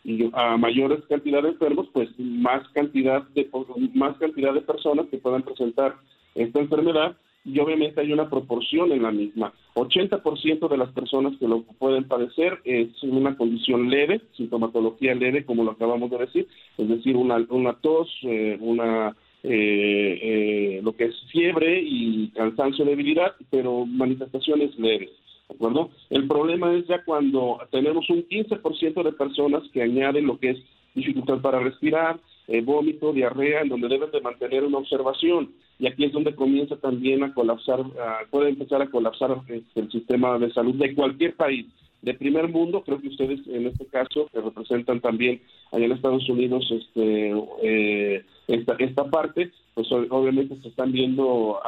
Y 0.03 0.29
a 0.33 0.57
mayores 0.57 0.99
cantidad 1.07 1.41
de 1.41 1.49
enfermos, 1.49 1.87
pues 1.93 2.09
más 2.17 2.67
cantidad 2.69 3.23
de 3.29 3.49
más 3.93 4.17
cantidad 4.17 4.53
de 4.53 4.61
personas 4.61 5.07
que 5.07 5.17
puedan 5.17 5.43
presentar 5.43 5.95
esta 6.35 6.59
enfermedad 6.59 7.15
y 7.45 7.59
obviamente 7.59 7.99
hay 7.99 8.11
una 8.13 8.29
proporción 8.29 8.91
en 8.91 9.03
la 9.03 9.11
misma. 9.11 9.53
80% 9.75 10.69
de 10.69 10.77
las 10.77 10.89
personas 10.91 11.33
que 11.39 11.47
lo 11.47 11.63
pueden 11.63 12.05
padecer 12.05 12.59
es 12.63 12.89
una 13.03 13.35
condición 13.35 13.89
leve, 13.89 14.21
sintomatología 14.37 15.13
leve, 15.15 15.45
como 15.45 15.63
lo 15.63 15.71
acabamos 15.71 16.09
de 16.11 16.19
decir, 16.19 16.47
es 16.77 16.87
decir, 16.87 17.17
una, 17.17 17.45
una 17.49 17.73
tos, 17.73 18.09
eh, 18.23 18.57
una 18.61 19.15
eh, 19.43 20.19
eh, 20.21 20.81
lo 20.83 20.95
que 20.95 21.05
es 21.05 21.15
fiebre 21.31 21.81
y 21.81 22.29
cansancio, 22.29 22.85
debilidad, 22.85 23.33
pero 23.49 23.85
manifestaciones 23.85 24.77
leves. 24.79 25.09
¿De 25.49 25.55
acuerdo? 25.55 25.89
El 26.09 26.27
problema 26.27 26.73
es 26.73 26.87
ya 26.87 27.03
cuando 27.03 27.59
tenemos 27.71 28.09
un 28.09 28.25
15% 28.25 29.03
de 29.03 29.11
personas 29.11 29.63
que 29.73 29.81
añaden 29.81 30.27
lo 30.27 30.39
que 30.39 30.51
es 30.51 30.57
dificultad 30.95 31.41
para 31.41 31.59
respirar, 31.59 32.19
vómito, 32.63 33.11
diarrea, 33.11 33.61
en 33.61 33.69
donde 33.69 33.89
deben 33.89 34.11
de 34.11 34.21
mantener 34.21 34.63
una 34.63 34.77
observación. 34.77 35.49
Y 35.79 35.87
aquí 35.87 36.05
es 36.05 36.11
donde 36.11 36.35
comienza 36.35 36.77
también 36.77 37.23
a 37.23 37.33
colapsar, 37.33 37.81
ah, 37.99 38.19
puede 38.29 38.49
empezar 38.49 38.81
a 38.81 38.89
colapsar 38.89 39.41
este, 39.47 39.79
el 39.79 39.91
sistema 39.91 40.37
de 40.39 40.51
salud 40.53 40.75
de 40.75 40.93
cualquier 40.93 41.35
país. 41.35 41.67
De 42.01 42.13
primer 42.13 42.49
mundo, 42.49 42.83
creo 42.83 42.99
que 42.99 43.07
ustedes 43.07 43.39
en 43.47 43.65
este 43.67 43.85
caso, 43.85 44.27
que 44.31 44.41
representan 44.41 44.99
también 44.99 45.41
allá 45.71 45.85
en 45.85 45.91
Estados 45.93 46.27
Unidos 46.29 46.69
este, 46.69 47.33
eh, 47.63 48.25
esta, 48.47 48.75
esta 48.79 49.05
parte, 49.05 49.51
pues 49.73 49.91
obviamente 49.91 50.55
se 50.61 50.67
están 50.67 50.91
viendo 50.91 51.59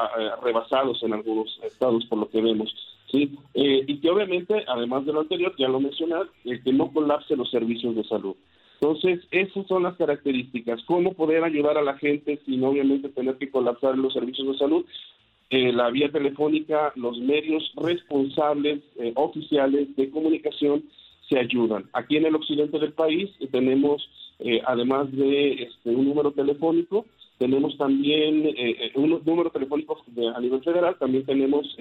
rebasados 0.44 1.02
en 1.04 1.14
algunos 1.14 1.58
estados 1.64 2.06
por 2.06 2.20
lo 2.20 2.30
que 2.30 2.42
vemos. 2.42 2.74
¿sí? 3.12 3.38
Eh, 3.54 3.84
y 3.88 3.98
que 4.00 4.10
obviamente, 4.10 4.64
además 4.68 5.06
de 5.06 5.14
lo 5.14 5.22
anterior, 5.22 5.54
ya 5.58 5.68
lo 5.68 5.80
mencioné, 5.80 6.16
eh, 6.46 6.60
que 6.64 6.74
no 6.74 6.92
colapse 6.92 7.36
los 7.36 7.50
servicios 7.50 7.96
de 7.96 8.04
salud. 8.04 8.36
Entonces, 8.80 9.26
esas 9.32 9.66
son 9.68 9.84
las 9.84 9.96
características. 9.96 10.84
¿Cómo 10.86 11.14
poder 11.14 11.44
ayudar 11.44 11.78
a 11.78 11.82
la 11.82 11.98
gente 11.98 12.40
sin 12.46 12.64
obviamente 12.64 13.10
tener 13.10 13.36
que 13.38 13.50
colapsar 13.50 13.98
los 13.98 14.14
servicios 14.14 14.48
de 14.48 14.58
salud? 14.58 14.86
Eh, 15.50 15.72
la 15.72 15.90
vía 15.92 16.12
telefónica, 16.12 16.92
los 16.96 17.18
medios 17.20 17.72
responsables, 17.76 18.82
eh, 19.00 19.12
oficiales 19.16 19.96
de 19.96 20.10
comunicación 20.10 20.84
se 21.30 21.40
ayudan. 21.40 21.86
Aquí 21.94 22.18
en 22.18 22.26
el 22.26 22.36
occidente 22.36 22.80
del 22.80 22.94
país 22.94 23.30
eh, 23.40 23.48
tenemos, 23.52 24.08
eh, 24.40 24.62
además 24.66 25.12
de 25.12 25.54
este, 25.64 25.90
un 25.92 26.06
número 26.08 26.32
telefónico, 26.32 27.06
tenemos 27.38 27.78
también 27.78 28.44
eh, 28.58 28.92
un 28.96 29.22
número 29.26 29.50
telefónico 29.52 30.02
de- 30.08 30.28
a 30.30 30.40
nivel 30.40 30.62
federal, 30.64 30.96
también 30.98 31.26
tenemos 31.26 31.76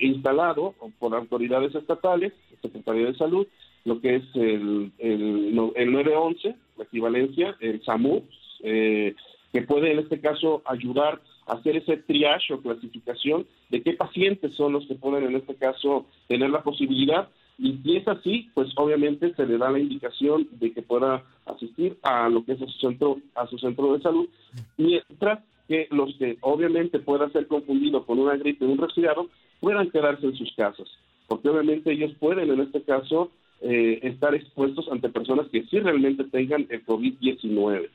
instalado 0.00 0.74
por 0.98 1.14
autoridades 1.14 1.74
estatales, 1.74 2.32
Secretaría 2.60 3.06
de 3.06 3.14
Salud, 3.14 3.46
lo 3.84 4.00
que 4.00 4.16
es 4.16 4.22
el, 4.34 4.92
el, 4.98 5.72
el 5.74 5.92
911, 5.92 6.54
la 6.76 6.84
equivalencia, 6.84 7.56
el 7.60 7.82
SAMU, 7.82 8.22
eh, 8.62 9.14
que 9.52 9.62
puede 9.62 9.92
en 9.92 9.98
este 9.98 10.20
caso 10.20 10.62
ayudar 10.64 11.20
a 11.46 11.54
hacer 11.54 11.76
ese 11.76 11.96
triage 11.96 12.54
o 12.54 12.60
clasificación 12.60 13.46
de 13.70 13.82
qué 13.82 13.94
pacientes 13.94 14.54
son 14.54 14.72
los 14.72 14.86
que 14.86 14.94
pueden 14.94 15.24
en 15.24 15.36
este 15.36 15.54
caso 15.54 16.06
tener 16.28 16.50
la 16.50 16.62
posibilidad. 16.62 17.28
Y 17.58 17.78
si 17.82 17.96
es 17.96 18.08
así, 18.08 18.48
pues 18.54 18.68
obviamente 18.76 19.34
se 19.34 19.46
le 19.46 19.58
da 19.58 19.70
la 19.70 19.78
indicación 19.78 20.48
de 20.52 20.72
que 20.72 20.82
pueda 20.82 21.24
asistir 21.46 21.98
a 22.02 22.28
lo 22.28 22.44
que 22.44 22.52
es 22.52 22.58
su 22.58 22.68
centro, 22.80 23.18
a 23.34 23.46
su 23.48 23.58
centro 23.58 23.92
de 23.92 24.02
salud, 24.02 24.28
mientras 24.76 25.40
que 25.68 25.86
los 25.90 26.14
que 26.16 26.36
obviamente 26.40 26.98
puedan 26.98 27.32
ser 27.32 27.46
confundidos 27.46 28.04
con 28.04 28.18
una 28.18 28.36
gripe 28.36 28.64
o 28.64 28.68
un 28.68 28.78
resfriado 28.78 29.28
puedan 29.60 29.90
quedarse 29.90 30.26
en 30.26 30.34
sus 30.34 30.52
casas, 30.56 30.88
porque 31.28 31.48
obviamente 31.48 31.92
ellos 31.92 32.12
pueden 32.18 32.50
en 32.50 32.60
este 32.60 32.82
caso 32.82 33.30
eh, 33.60 34.00
estar 34.02 34.34
expuestos 34.34 34.86
ante 34.90 35.08
personas 35.08 35.46
que 35.52 35.64
sí 35.64 35.78
realmente 35.80 36.24
tengan 36.24 36.66
el 36.70 36.84
COVID-19. 36.86 37.88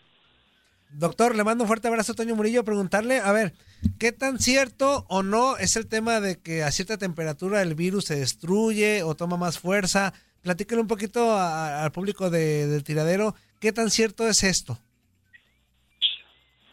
Doctor, 0.97 1.35
le 1.35 1.43
mando 1.43 1.63
un 1.63 1.67
fuerte 1.67 1.87
abrazo 1.87 2.13
a 2.13 2.15
Toño 2.15 2.35
Murillo. 2.35 2.63
Preguntarle, 2.63 3.17
a 3.19 3.31
ver, 3.33 3.53
¿qué 3.99 4.11
tan 4.11 4.39
cierto 4.39 5.05
o 5.09 5.23
no 5.23 5.57
es 5.57 5.75
el 5.75 5.87
tema 5.87 6.21
de 6.21 6.39
que 6.41 6.63
a 6.63 6.71
cierta 6.71 6.97
temperatura 6.97 7.61
el 7.61 7.75
virus 7.75 8.05
se 8.05 8.15
destruye 8.17 9.03
o 9.03 9.15
toma 9.15 9.35
más 9.35 9.59
fuerza? 9.59 10.13
Platíquele 10.41 10.79
un 10.81 10.87
poquito 10.87 11.31
a- 11.31 11.83
al 11.83 11.91
público 11.91 12.29
de- 12.29 12.67
del 12.67 12.83
tiradero. 12.83 13.33
¿Qué 13.59 13.71
tan 13.73 13.89
cierto 13.89 14.27
es 14.27 14.43
esto? 14.43 14.77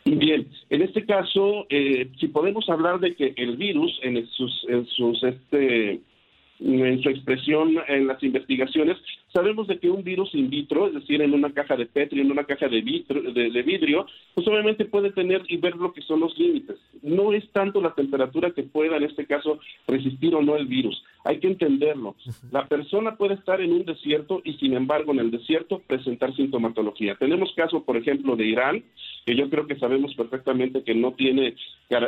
Bien, 0.05 0.49
en 0.69 0.83
este 0.83 1.07
caso, 1.07 1.65
eh, 1.71 2.11
si 2.19 2.29
podemos 2.29 2.69
hablar 2.69 2.99
de 3.01 3.15
que 3.15 3.35
el 3.37 3.57
virus 3.57 3.99
en 4.03 4.27
sus, 4.29 4.67
en 4.69 4.85
sus 4.87 5.23
este, 5.23 6.01
en 6.65 7.03
su 7.03 7.09
expresión 7.09 7.77
en 7.89 8.07
las 8.07 8.23
investigaciones, 8.23 8.97
sabemos 9.33 9.67
de 9.67 9.79
que 9.79 9.91
un 9.91 10.05
virus 10.05 10.35
in 10.35 10.49
vitro, 10.49 10.87
es 10.87 10.95
decir, 10.95 11.21
en 11.21 11.35
una 11.35 11.53
caja 11.53 11.77
de 11.77 11.87
Petri, 11.87 12.21
en 12.21 12.31
una 12.31 12.45
caja 12.45 12.69
de, 12.69 12.83
de, 12.83 13.63
vidrio, 13.63 14.07
pues 14.35 14.47
obviamente 14.47 14.85
puede 14.85 15.11
tener 15.11 15.43
y 15.49 15.57
ver 15.57 15.77
lo 15.77 15.93
que 15.93 16.03
son 16.03 16.21
los 16.21 16.39
límites. 16.39 16.77
No 17.03 17.33
es 17.33 17.49
tanto 17.51 17.81
la 17.81 17.95
temperatura 17.95 18.53
que 18.53 18.63
pueda, 18.63 18.97
en 18.97 19.05
este 19.05 19.27
caso, 19.27 19.59
resistir 19.89 20.35
o 20.35 20.43
no 20.43 20.57
el 20.57 20.67
virus. 20.67 21.03
Hay 21.25 21.39
que 21.39 21.49
entenderlo. 21.49 22.15
La 22.51 22.67
persona 22.67 23.17
puede 23.17 23.35
estar 23.35 23.61
en 23.61 23.73
un 23.73 23.85
desierto 23.85 24.41
y, 24.45 24.55
sin 24.55 24.75
embargo, 24.75 25.13
en 25.13 25.21
el 25.21 25.31
desierto 25.31 25.81
presentar 25.87 26.35
sintomatología. 26.35 27.17
Tenemos 27.17 27.53
caso, 27.55 27.85
por 27.85 27.97
ejemplo, 27.97 28.37
de 28.37 28.47
Irán, 28.47 28.85
que 29.25 29.37
yo 29.37 29.49
creo 29.49 29.67
que 29.67 29.79
sabemos 29.79 30.15
perfectamente 30.15 30.83
que 30.83 30.95
no 30.95 31.13
tiene, 31.13 31.55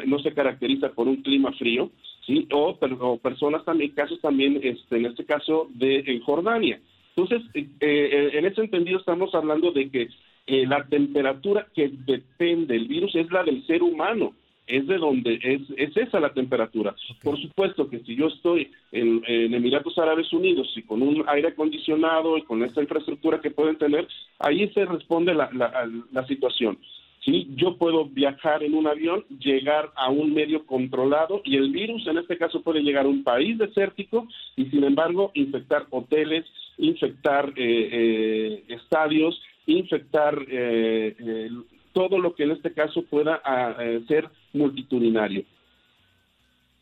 no 0.06 0.18
se 0.18 0.32
caracteriza 0.32 0.90
por 0.90 1.08
un 1.08 1.22
clima 1.22 1.52
frío, 1.52 1.90
¿sí? 2.26 2.48
O, 2.52 2.76
personas 3.18 3.64
también, 3.64 3.90
casos 3.90 4.20
también, 4.20 4.43
este, 4.46 4.96
en 4.96 5.06
este 5.06 5.24
caso 5.24 5.68
de 5.74 6.20
Jordania. 6.24 6.80
Entonces, 7.16 7.48
eh, 7.54 7.68
eh, 7.80 8.30
en 8.32 8.46
ese 8.46 8.60
entendido 8.60 8.98
estamos 8.98 9.34
hablando 9.34 9.70
de 9.70 9.88
que 9.88 10.08
eh, 10.46 10.66
la 10.66 10.84
temperatura 10.84 11.66
que 11.74 11.90
depende 12.06 12.74
del 12.74 12.88
virus 12.88 13.14
es 13.14 13.30
la 13.30 13.44
del 13.44 13.64
ser 13.66 13.82
humano, 13.82 14.34
es 14.66 14.86
de 14.86 14.96
donde 14.98 15.38
es, 15.42 15.62
es 15.76 15.96
esa 15.96 16.18
la 16.18 16.32
temperatura. 16.32 16.94
Por 17.22 17.40
supuesto 17.40 17.88
que 17.88 18.00
si 18.00 18.16
yo 18.16 18.28
estoy 18.28 18.70
en, 18.92 19.22
Emiratos 19.26 19.96
Árabes 19.98 20.32
Unidos 20.32 20.72
y 20.74 20.82
con 20.82 21.02
un 21.02 21.24
aire 21.28 21.48
acondicionado 21.48 22.36
y 22.36 22.42
con 22.42 22.64
esta 22.64 22.80
infraestructura 22.80 23.40
que 23.40 23.50
pueden 23.50 23.76
tener, 23.76 24.08
ahí 24.38 24.68
se 24.70 24.84
responde 24.84 25.34
la, 25.34 25.50
la, 25.52 25.88
la 26.10 26.26
situación. 26.26 26.78
¿Sí? 27.24 27.48
Yo 27.56 27.76
puedo 27.76 28.06
viajar 28.06 28.62
en 28.62 28.74
un 28.74 28.86
avión, 28.86 29.24
llegar 29.38 29.92
a 29.96 30.10
un 30.10 30.34
medio 30.34 30.66
controlado 30.66 31.40
y 31.44 31.56
el 31.56 31.70
virus 31.70 32.06
en 32.06 32.18
este 32.18 32.36
caso 32.36 32.62
puede 32.62 32.82
llegar 32.82 33.06
a 33.06 33.08
un 33.08 33.24
país 33.24 33.58
desértico 33.58 34.28
y 34.56 34.66
sin 34.66 34.84
embargo 34.84 35.30
infectar 35.34 35.86
hoteles, 35.90 36.44
infectar 36.78 37.52
eh, 37.56 37.88
eh, 37.92 38.64
estadios, 38.68 39.40
infectar 39.66 40.38
eh, 40.48 41.48
todo 41.92 42.18
lo 42.18 42.34
que 42.34 42.44
en 42.44 42.52
este 42.52 42.72
caso 42.72 43.02
pueda 43.02 43.40
ah, 43.44 43.76
ser 44.08 44.28
multitudinario. 44.52 45.44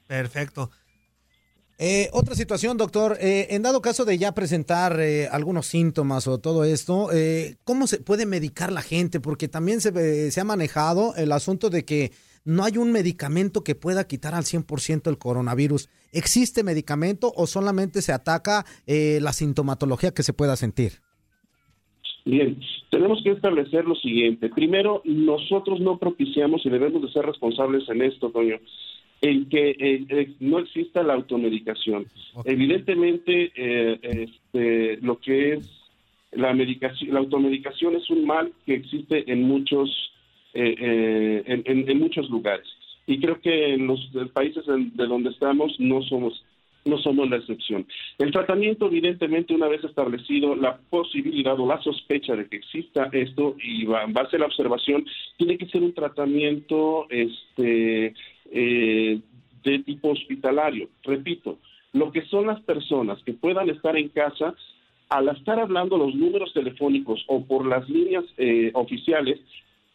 Perfecto. 0.06 0.70
Eh, 1.84 2.10
otra 2.12 2.36
situación, 2.36 2.76
doctor, 2.76 3.16
eh, 3.20 3.48
en 3.50 3.62
dado 3.62 3.82
caso 3.82 4.04
de 4.04 4.16
ya 4.16 4.30
presentar 4.34 5.00
eh, 5.00 5.26
algunos 5.26 5.66
síntomas 5.66 6.28
o 6.28 6.38
todo 6.38 6.62
esto, 6.62 7.08
¿cómo 7.64 7.88
se 7.88 7.98
puede 7.98 8.24
medicar 8.24 8.70
la 8.70 8.82
gente? 8.82 9.18
Porque 9.18 9.48
también 9.48 9.80
se, 9.80 10.30
se, 10.30 10.40
ha 10.40 10.44
manejado 10.44 11.12
el 11.16 11.32
asunto 11.32 11.70
de 11.70 11.84
que 11.84 12.12
no 12.44 12.62
hay 12.62 12.78
un 12.78 12.92
medicamento 12.92 13.64
que 13.64 13.74
pueda 13.74 14.06
quitar 14.06 14.32
al 14.32 14.44
100% 14.44 15.10
el 15.10 15.18
coronavirus. 15.18 15.88
¿Existe 16.12 16.62
medicamento 16.62 17.32
o 17.34 17.48
solamente 17.48 18.00
se 18.00 18.12
ataca 18.12 18.64
la 18.86 19.32
sintomatología 19.32 20.14
que 20.14 20.22
se 20.22 20.32
pueda 20.32 20.54
sentir? 20.54 21.00
Bien, 22.24 22.60
tenemos 22.92 23.20
que 23.24 23.32
establecer 23.32 23.86
lo 23.86 23.96
siguiente. 23.96 24.50
Primero, 24.50 25.02
nosotros 25.04 25.80
no 25.80 25.98
propiciamos 25.98 26.64
y 26.64 26.70
debemos 26.70 27.02
de 27.02 27.10
ser 27.10 27.26
responsables 27.26 27.88
en 27.88 28.02
esto, 28.02 28.30
Toño 28.30 28.60
en 29.22 29.48
que 29.48 30.34
no 30.40 30.58
exista 30.58 31.02
la 31.02 31.14
automedicación. 31.14 32.06
Evidentemente, 32.44 33.52
eh, 33.54 33.98
este, 34.02 34.98
lo 35.00 35.18
que 35.20 35.54
es 35.54 35.70
la 36.32 36.52
medicación, 36.52 37.14
la 37.14 37.20
automedicación 37.20 37.94
es 37.94 38.10
un 38.10 38.26
mal 38.26 38.52
que 38.66 38.74
existe 38.74 39.30
en 39.30 39.44
muchos, 39.44 40.12
eh, 40.54 40.74
eh, 41.46 41.62
en, 41.64 41.98
muchos 41.98 42.28
lugares. 42.30 42.66
Y 43.06 43.20
creo 43.20 43.40
que 43.40 43.74
en 43.74 43.86
los 43.86 44.00
países 44.32 44.64
de 44.66 45.06
donde 45.06 45.30
estamos 45.30 45.78
no 45.78 46.02
somos 46.02 46.44
no 46.84 46.98
somos 46.98 47.30
la 47.30 47.36
excepción. 47.36 47.86
El 48.18 48.32
tratamiento, 48.32 48.86
evidentemente, 48.86 49.54
una 49.54 49.68
vez 49.68 49.84
establecido 49.84 50.56
la 50.56 50.78
posibilidad 50.90 51.58
o 51.60 51.66
la 51.66 51.80
sospecha 51.80 52.34
de 52.34 52.48
que 52.48 52.56
exista 52.56 53.08
esto 53.12 53.54
y 53.62 53.84
en 53.84 54.12
base 54.12 54.34
a 54.34 54.40
la 54.40 54.46
observación, 54.46 55.06
tiene 55.36 55.58
que 55.58 55.66
ser 55.66 55.82
un 55.82 55.94
tratamiento 55.94 57.06
este, 57.08 58.14
eh, 58.52 59.20
de 59.64 59.78
tipo 59.80 60.10
hospitalario. 60.10 60.88
Repito, 61.02 61.58
lo 61.92 62.12
que 62.12 62.22
son 62.26 62.46
las 62.46 62.60
personas 62.62 63.22
que 63.24 63.32
puedan 63.32 63.70
estar 63.70 63.96
en 63.96 64.08
casa, 64.08 64.54
al 65.08 65.28
estar 65.28 65.58
hablando 65.58 65.98
los 65.98 66.14
números 66.14 66.52
telefónicos 66.52 67.24
o 67.28 67.44
por 67.44 67.66
las 67.66 67.88
líneas 67.88 68.24
eh, 68.36 68.70
oficiales, 68.74 69.40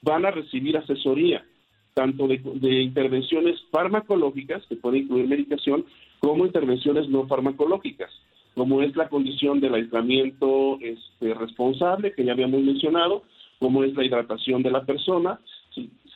van 0.02 0.26
a 0.26 0.32
recibir 0.32 0.78
asesoría, 0.78 1.46
tanto 1.94 2.28
de, 2.28 2.82
intervenciones 2.82 3.60
farmacológicas, 3.72 4.66
que 4.68 4.76
puede 4.76 5.00
incluir 5.00 5.28
medicación, 5.28 5.86
como 6.20 6.46
intervenciones 6.46 7.10
no 7.10 7.28
farmacológicas, 7.28 8.12
como 8.56 8.82
es 8.82 8.96
la 8.96 9.10
condición 9.10 9.60
del 9.60 9.74
aislamiento 9.74 10.78
este, 10.82 11.34
responsable, 11.34 12.14
que 12.14 12.24
ya 12.24 12.34
habíamos 12.34 12.62
mencionado, 12.62 13.24
como 13.60 13.84
es 13.84 13.94
la 13.96 14.06
hidratación 14.06 14.62
de 14.62 14.72
la 14.72 14.86
persona, 14.86 15.40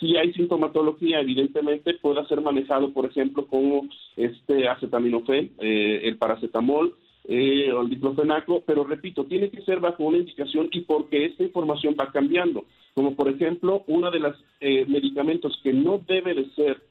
si 0.02 0.18
hay 0.18 0.34
sintomatología, 0.34 1.22
evidentemente 1.22 1.94
puede 1.94 2.26
ser 2.26 2.42
manejado, 2.42 2.92
por 2.92 3.06
ejemplo, 3.06 3.46
como 3.46 3.88
este 4.18 4.68
acetaminofén, 4.68 5.52
eh, 5.60 6.02
el 6.04 6.18
paracetamol 6.18 6.96
eh, 7.26 7.72
o 7.72 7.82
el 7.82 7.90
diclofenaco, 7.90 8.64
pero 8.66 8.84
repito, 8.84 9.26
tiene 9.26 9.52
que 9.52 9.62
ser 9.62 9.80
bajo 9.80 10.04
una 10.04 10.18
indicación 10.18 10.70
y 10.72 10.82
porque 10.82 11.26
esta 11.26 11.44
información 11.44 11.96
va 12.00 12.12
cambiando. 12.12 12.66
Como 12.96 13.16
por 13.16 13.30
ejemplo, 13.30 13.84
uno 13.88 14.10
de 14.10 14.20
los 14.20 14.36
eh, 14.60 14.86
medicamentos 14.88 15.58
que 15.64 15.72
no 15.72 16.02
debe 16.06 16.34
de 16.34 16.50
ser 16.56 16.82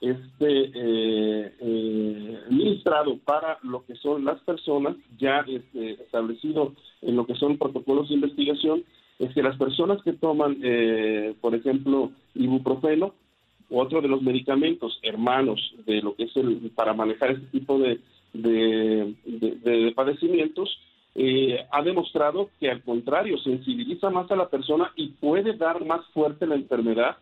este 0.00 0.70
administrado 2.46 3.18
para 3.24 3.58
lo 3.62 3.84
que 3.84 3.96
son 3.96 4.24
las 4.24 4.40
personas, 4.42 4.94
ya 5.18 5.44
este, 5.48 5.92
establecido 5.92 6.74
en 7.02 7.16
lo 7.16 7.26
que 7.26 7.34
son 7.34 7.58
protocolos 7.58 8.08
de 8.08 8.14
investigación, 8.14 8.84
es 9.18 9.34
que 9.34 9.42
las 9.42 9.56
personas 9.56 10.02
que 10.02 10.12
toman, 10.12 10.58
eh, 10.62 11.34
por 11.40 11.54
ejemplo, 11.54 12.12
ibuprofeno, 12.34 13.14
otro 13.70 14.00
de 14.00 14.08
los 14.08 14.22
medicamentos 14.22 14.98
hermanos 15.02 15.74
de 15.86 16.00
lo 16.00 16.14
que 16.14 16.24
es 16.24 16.36
el 16.36 16.70
para 16.74 16.94
manejar 16.94 17.32
este 17.32 17.46
tipo 17.48 17.78
de, 17.78 18.00
de, 18.32 19.92
padecimientos, 19.94 20.78
eh, 21.14 21.66
ha 21.70 21.82
demostrado 21.82 22.50
que 22.60 22.70
al 22.70 22.82
contrario 22.82 23.38
sensibiliza 23.38 24.08
más 24.08 24.30
a 24.30 24.36
la 24.36 24.48
persona 24.48 24.92
y 24.96 25.08
puede 25.08 25.54
dar 25.54 25.84
más 25.84 26.06
fuerte 26.14 26.46
la 26.46 26.54
enfermedad 26.54 27.16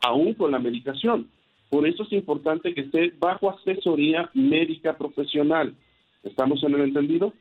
aún 0.00 0.34
con 0.34 0.50
la 0.50 0.58
medicación. 0.58 1.28
Por 1.68 1.86
eso 1.86 2.02
es 2.04 2.12
importante 2.12 2.74
que 2.74 2.82
esté 2.82 3.12
bajo 3.18 3.50
asesoría 3.50 4.30
médica 4.34 4.96
profesional. 4.96 5.74
¿Estamos 6.22 6.62
en 6.64 6.74
el 6.74 6.82
entendido? 6.82 7.32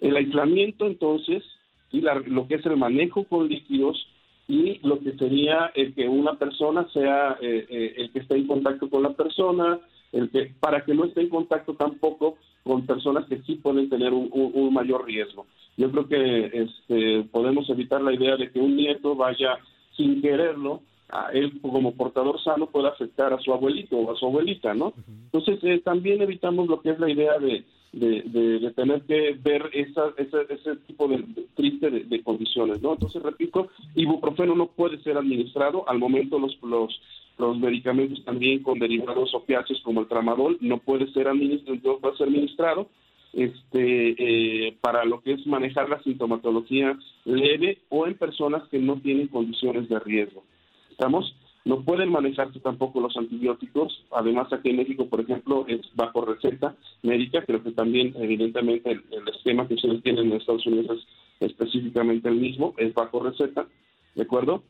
El 0.00 0.16
aislamiento 0.16 0.86
entonces 0.86 1.42
y 1.90 2.00
lo 2.00 2.46
que 2.46 2.56
es 2.56 2.66
el 2.66 2.76
manejo 2.76 3.24
con 3.24 3.48
líquidos 3.48 4.06
y 4.46 4.78
lo 4.86 4.98
que 5.00 5.12
sería 5.12 5.70
el 5.74 5.94
que 5.94 6.08
una 6.08 6.34
persona 6.34 6.86
sea 6.92 7.36
eh, 7.40 7.66
eh, 7.68 7.94
el 7.98 8.10
que 8.12 8.20
esté 8.20 8.36
en 8.36 8.46
contacto 8.46 8.88
con 8.88 9.02
la 9.02 9.10
persona, 9.10 9.78
el 10.12 10.30
que 10.30 10.54
para 10.58 10.84
que 10.84 10.94
no 10.94 11.04
esté 11.04 11.20
en 11.20 11.28
contacto 11.28 11.74
tampoco 11.74 12.36
con 12.64 12.86
personas 12.86 13.26
que 13.26 13.42
sí 13.42 13.56
pueden 13.56 13.88
tener 13.88 14.12
un, 14.12 14.72
mayor 14.72 15.06
riesgo. 15.06 15.46
Yo 15.76 15.90
creo 15.90 16.08
que 16.08 16.50
este, 16.52 17.24
podemos 17.30 17.68
evitar 17.70 18.00
la 18.02 18.12
idea 18.12 18.36
de 18.36 18.50
que 18.50 18.58
un 18.58 18.76
nieto 18.76 19.14
vaya 19.14 19.58
sin 19.96 20.20
quererlo 20.20 20.82
a 21.10 21.30
él 21.32 21.60
como 21.62 21.94
portador 21.94 22.42
sano 22.42 22.66
pueda 22.66 22.90
afectar 22.90 23.32
a 23.32 23.40
su 23.40 23.52
abuelito 23.52 23.96
o 23.96 24.12
a 24.12 24.16
su 24.16 24.26
abuelita, 24.26 24.74
¿no? 24.74 24.92
Entonces 25.24 25.58
eh, 25.62 25.80
también 25.82 26.20
evitamos 26.20 26.68
lo 26.68 26.80
que 26.80 26.90
es 26.90 26.98
la 26.98 27.10
idea 27.10 27.38
de 27.38 27.64
de, 27.92 28.72
tener 28.76 29.02
que 29.02 29.38
ver 29.42 29.70
esa, 29.72 30.12
ese 30.16 30.76
tipo 30.86 31.08
de, 31.08 31.24
triste 31.54 31.90
de, 31.90 32.22
condiciones, 32.22 32.82
¿no? 32.82 32.92
Entonces, 32.92 33.22
repito, 33.22 33.68
ibuprofeno 33.94 34.54
no 34.54 34.66
puede 34.66 35.02
ser 35.02 35.16
administrado. 35.16 35.88
Al 35.88 35.98
momento 35.98 36.38
los, 36.38 36.56
los, 36.62 37.00
los 37.38 37.58
medicamentos 37.58 38.24
también 38.24 38.62
con 38.62 38.78
derivados 38.78 39.34
opiáceos 39.34 39.80
como 39.82 40.00
el 40.00 40.08
tramadol 40.08 40.58
no 40.60 40.78
puede 40.78 41.10
ser 41.12 41.28
administrado, 41.28 41.98
no 42.02 42.16
ser 42.16 42.28
administrado 42.28 42.88
este, 43.32 44.66
eh, 44.68 44.76
para 44.80 45.04
lo 45.04 45.20
que 45.22 45.32
es 45.32 45.46
manejar 45.46 45.88
la 45.88 46.02
sintomatología 46.02 46.98
leve 47.24 47.78
o 47.88 48.06
en 48.06 48.14
personas 48.14 48.66
que 48.68 48.78
no 48.78 48.96
tienen 49.00 49.28
condiciones 49.28 49.88
de 49.88 49.98
riesgo. 49.98 50.44
¿Estamos? 50.90 51.34
No 51.64 51.82
pueden 51.82 52.10
manejarse 52.10 52.60
tampoco 52.60 53.00
los 53.00 53.16
antibióticos. 53.16 54.04
Además, 54.12 54.52
aquí 54.52 54.70
en 54.70 54.76
México, 54.76 55.06
por 55.06 55.20
ejemplo, 55.20 55.66
es 55.68 55.80
bajo 55.94 56.24
receta 56.24 56.74
médica. 57.02 57.42
Creo 57.44 57.62
que 57.62 57.72
también, 57.72 58.14
evidentemente, 58.16 58.90
el, 58.90 59.28
esquema 59.28 59.68
que 59.68 59.74
ustedes 59.74 60.02
tienen 60.02 60.26
en 60.26 60.38
Estados 60.38 60.66
Unidos 60.66 61.06
es 61.40 61.50
específicamente 61.50 62.28
el 62.28 62.36
mismo, 62.36 62.74
es 62.78 62.94
bajo 62.94 63.20
receta, 63.20 63.66
¿de 64.14 64.22
acuerdo? 64.22 64.62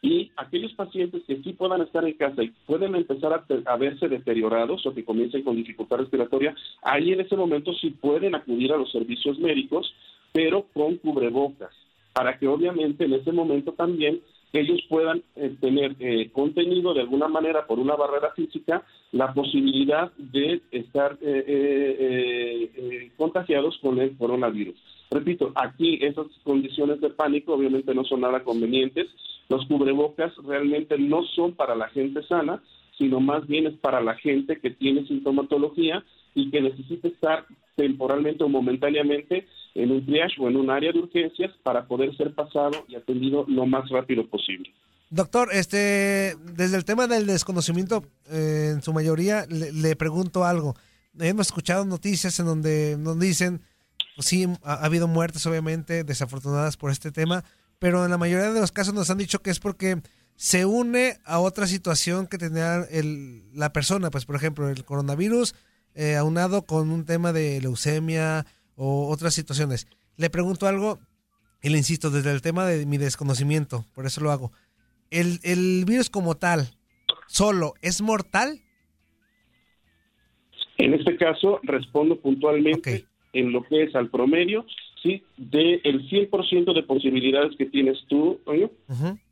Y 0.00 0.30
aquellos 0.36 0.72
pacientes 0.74 1.22
que 1.26 1.42
sí 1.42 1.54
puedan 1.54 1.80
estar 1.80 2.04
en 2.04 2.14
casa 2.14 2.42
y 2.42 2.52
pueden 2.66 2.94
empezar 2.94 3.32
a, 3.32 3.44
a, 3.72 3.76
verse 3.76 4.08
deteriorados 4.08 4.86
o 4.86 4.94
que 4.94 5.04
comiencen 5.04 5.42
con 5.42 5.56
dificultad 5.56 5.96
respiratoria, 5.96 6.54
ahí 6.82 7.12
en 7.12 7.20
ese 7.20 7.36
momento 7.36 7.72
sí 7.74 7.90
pueden 7.90 8.34
acudir 8.34 8.72
a 8.72 8.76
los 8.76 8.92
servicios 8.92 9.38
médicos, 9.38 9.94
pero 10.32 10.66
con 10.74 10.96
cubrebocas, 10.96 11.74
para 12.12 12.38
que 12.38 12.46
obviamente 12.46 13.04
en 13.04 13.14
ese 13.14 13.32
momento 13.32 13.72
también 13.72 14.20
ellos 14.54 14.80
puedan 14.88 15.22
eh, 15.34 15.54
tener 15.60 15.96
eh, 15.98 16.30
contenido 16.32 16.94
de 16.94 17.00
alguna 17.00 17.26
manera 17.26 17.66
por 17.66 17.80
una 17.80 17.96
barrera 17.96 18.32
física 18.34 18.84
la 19.10 19.34
posibilidad 19.34 20.12
de 20.16 20.62
estar 20.70 21.18
eh, 21.20 23.10
contagiados 23.16 23.76
con 23.82 23.98
el 23.98 24.16
coronavirus. 24.16 24.76
Repito, 25.10 25.52
aquí 25.56 25.98
esas 26.02 26.26
condiciones 26.44 27.00
de 27.00 27.10
pánico 27.10 27.54
obviamente 27.54 27.94
no 27.94 28.04
son 28.04 28.20
nada 28.20 28.44
convenientes. 28.44 29.08
Los 29.48 29.66
cubrebocas 29.66 30.32
realmente 30.44 30.98
no 30.98 31.24
son 31.24 31.54
para 31.54 31.74
la 31.74 31.88
gente 31.88 32.22
sana, 32.22 32.62
sino 32.96 33.20
más 33.20 33.46
bien 33.46 33.66
es 33.66 33.74
para 33.74 34.00
la 34.00 34.14
gente 34.14 34.60
que 34.60 34.70
tiene 34.70 35.06
sintomatología 35.06 36.04
y 36.34 36.50
que 36.50 36.60
necesita 36.60 37.08
estar 37.08 37.46
temporalmente 37.76 38.44
o 38.44 38.48
momentáneamente 38.48 39.46
en 39.74 39.90
un 39.90 40.04
triage 40.04 40.40
o 40.40 40.48
en 40.48 40.56
un 40.56 40.70
área 40.70 40.92
de 40.92 40.98
urgencias 40.98 41.50
para 41.62 41.86
poder 41.86 42.16
ser 42.16 42.34
pasado 42.34 42.84
y 42.88 42.94
atendido 42.94 43.44
lo 43.48 43.66
más 43.66 43.88
rápido 43.90 44.26
posible. 44.28 44.72
Doctor, 45.10 45.48
este, 45.52 46.34
desde 46.54 46.76
el 46.76 46.84
tema 46.84 47.06
del 47.06 47.26
desconocimiento, 47.26 48.04
eh, 48.30 48.72
en 48.74 48.82
su 48.82 48.92
mayoría, 48.92 49.46
le, 49.48 49.94
pregunto 49.96 50.44
algo. 50.44 50.74
Hemos 51.18 51.48
escuchado 51.48 51.84
noticias 51.84 52.40
en 52.40 52.46
donde 52.46 52.96
nos 52.98 53.18
dicen, 53.20 53.60
pues 54.16 54.26
sí, 54.26 54.46
ha, 54.62 54.84
habido 54.84 55.06
muertes 55.06 55.46
obviamente 55.46 56.02
desafortunadas 56.02 56.76
por 56.76 56.90
este 56.90 57.12
tema, 57.12 57.44
pero 57.78 58.04
en 58.04 58.10
la 58.10 58.18
mayoría 58.18 58.52
de 58.52 58.60
los 58.60 58.72
casos 58.72 58.94
nos 58.94 59.10
han 59.10 59.18
dicho 59.18 59.40
que 59.40 59.50
es 59.50 59.60
porque 59.60 60.00
se 60.36 60.64
une 60.64 61.18
a 61.24 61.38
otra 61.38 61.66
situación 61.66 62.26
que 62.26 62.38
tenía 62.38 62.82
el, 62.90 63.44
la 63.52 63.72
persona, 63.72 64.10
pues 64.10 64.24
por 64.24 64.34
ejemplo 64.34 64.68
el 64.68 64.84
coronavirus 64.84 65.54
eh, 65.94 66.16
aunado 66.16 66.62
con 66.62 66.90
un 66.90 67.04
tema 67.04 67.32
de 67.32 67.60
leucemia 67.60 68.46
o 68.76 69.08
otras 69.08 69.34
situaciones. 69.34 69.86
Le 70.16 70.30
pregunto 70.30 70.66
algo 70.66 70.98
y 71.62 71.70
le 71.70 71.78
insisto 71.78 72.10
desde 72.10 72.32
el 72.32 72.42
tema 72.42 72.66
de 72.66 72.86
mi 72.86 72.98
desconocimiento, 72.98 73.84
por 73.94 74.06
eso 74.06 74.20
lo 74.20 74.30
hago. 74.30 74.52
¿El, 75.10 75.38
el 75.42 75.84
virus 75.86 76.10
como 76.10 76.34
tal, 76.36 76.68
solo, 77.26 77.74
es 77.82 78.02
mortal? 78.02 78.60
En 80.78 80.94
este 80.94 81.16
caso, 81.16 81.60
respondo 81.62 82.20
puntualmente 82.20 83.06
en 83.32 83.52
lo 83.52 83.62
que 83.62 83.84
es 83.84 83.94
al 83.94 84.10
promedio, 84.10 84.66
¿sí? 85.02 85.22
De 85.36 85.80
el 85.84 86.08
100% 86.08 86.74
de 86.74 86.82
posibilidades 86.82 87.56
que 87.56 87.66
tienes 87.66 87.98
tú, 88.08 88.40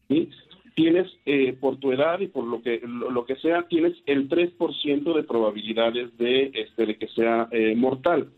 ¿sí? 0.08 0.30
Tienes 0.74 1.06
eh, 1.26 1.56
por 1.58 1.76
tu 1.78 1.92
edad 1.92 2.20
y 2.20 2.28
por 2.28 2.44
lo 2.44 2.62
que 2.62 2.80
lo, 2.84 3.24
que 3.24 3.36
sea 3.36 3.62
tienes 3.68 3.94
el 4.06 4.28
3% 4.28 5.14
de 5.14 5.22
probabilidades 5.22 6.16
de 6.18 6.50
este 6.54 6.86
de 6.86 6.96
que 6.96 7.08
sea 7.08 7.48
eh, 7.50 7.74
mortal. 7.76 8.28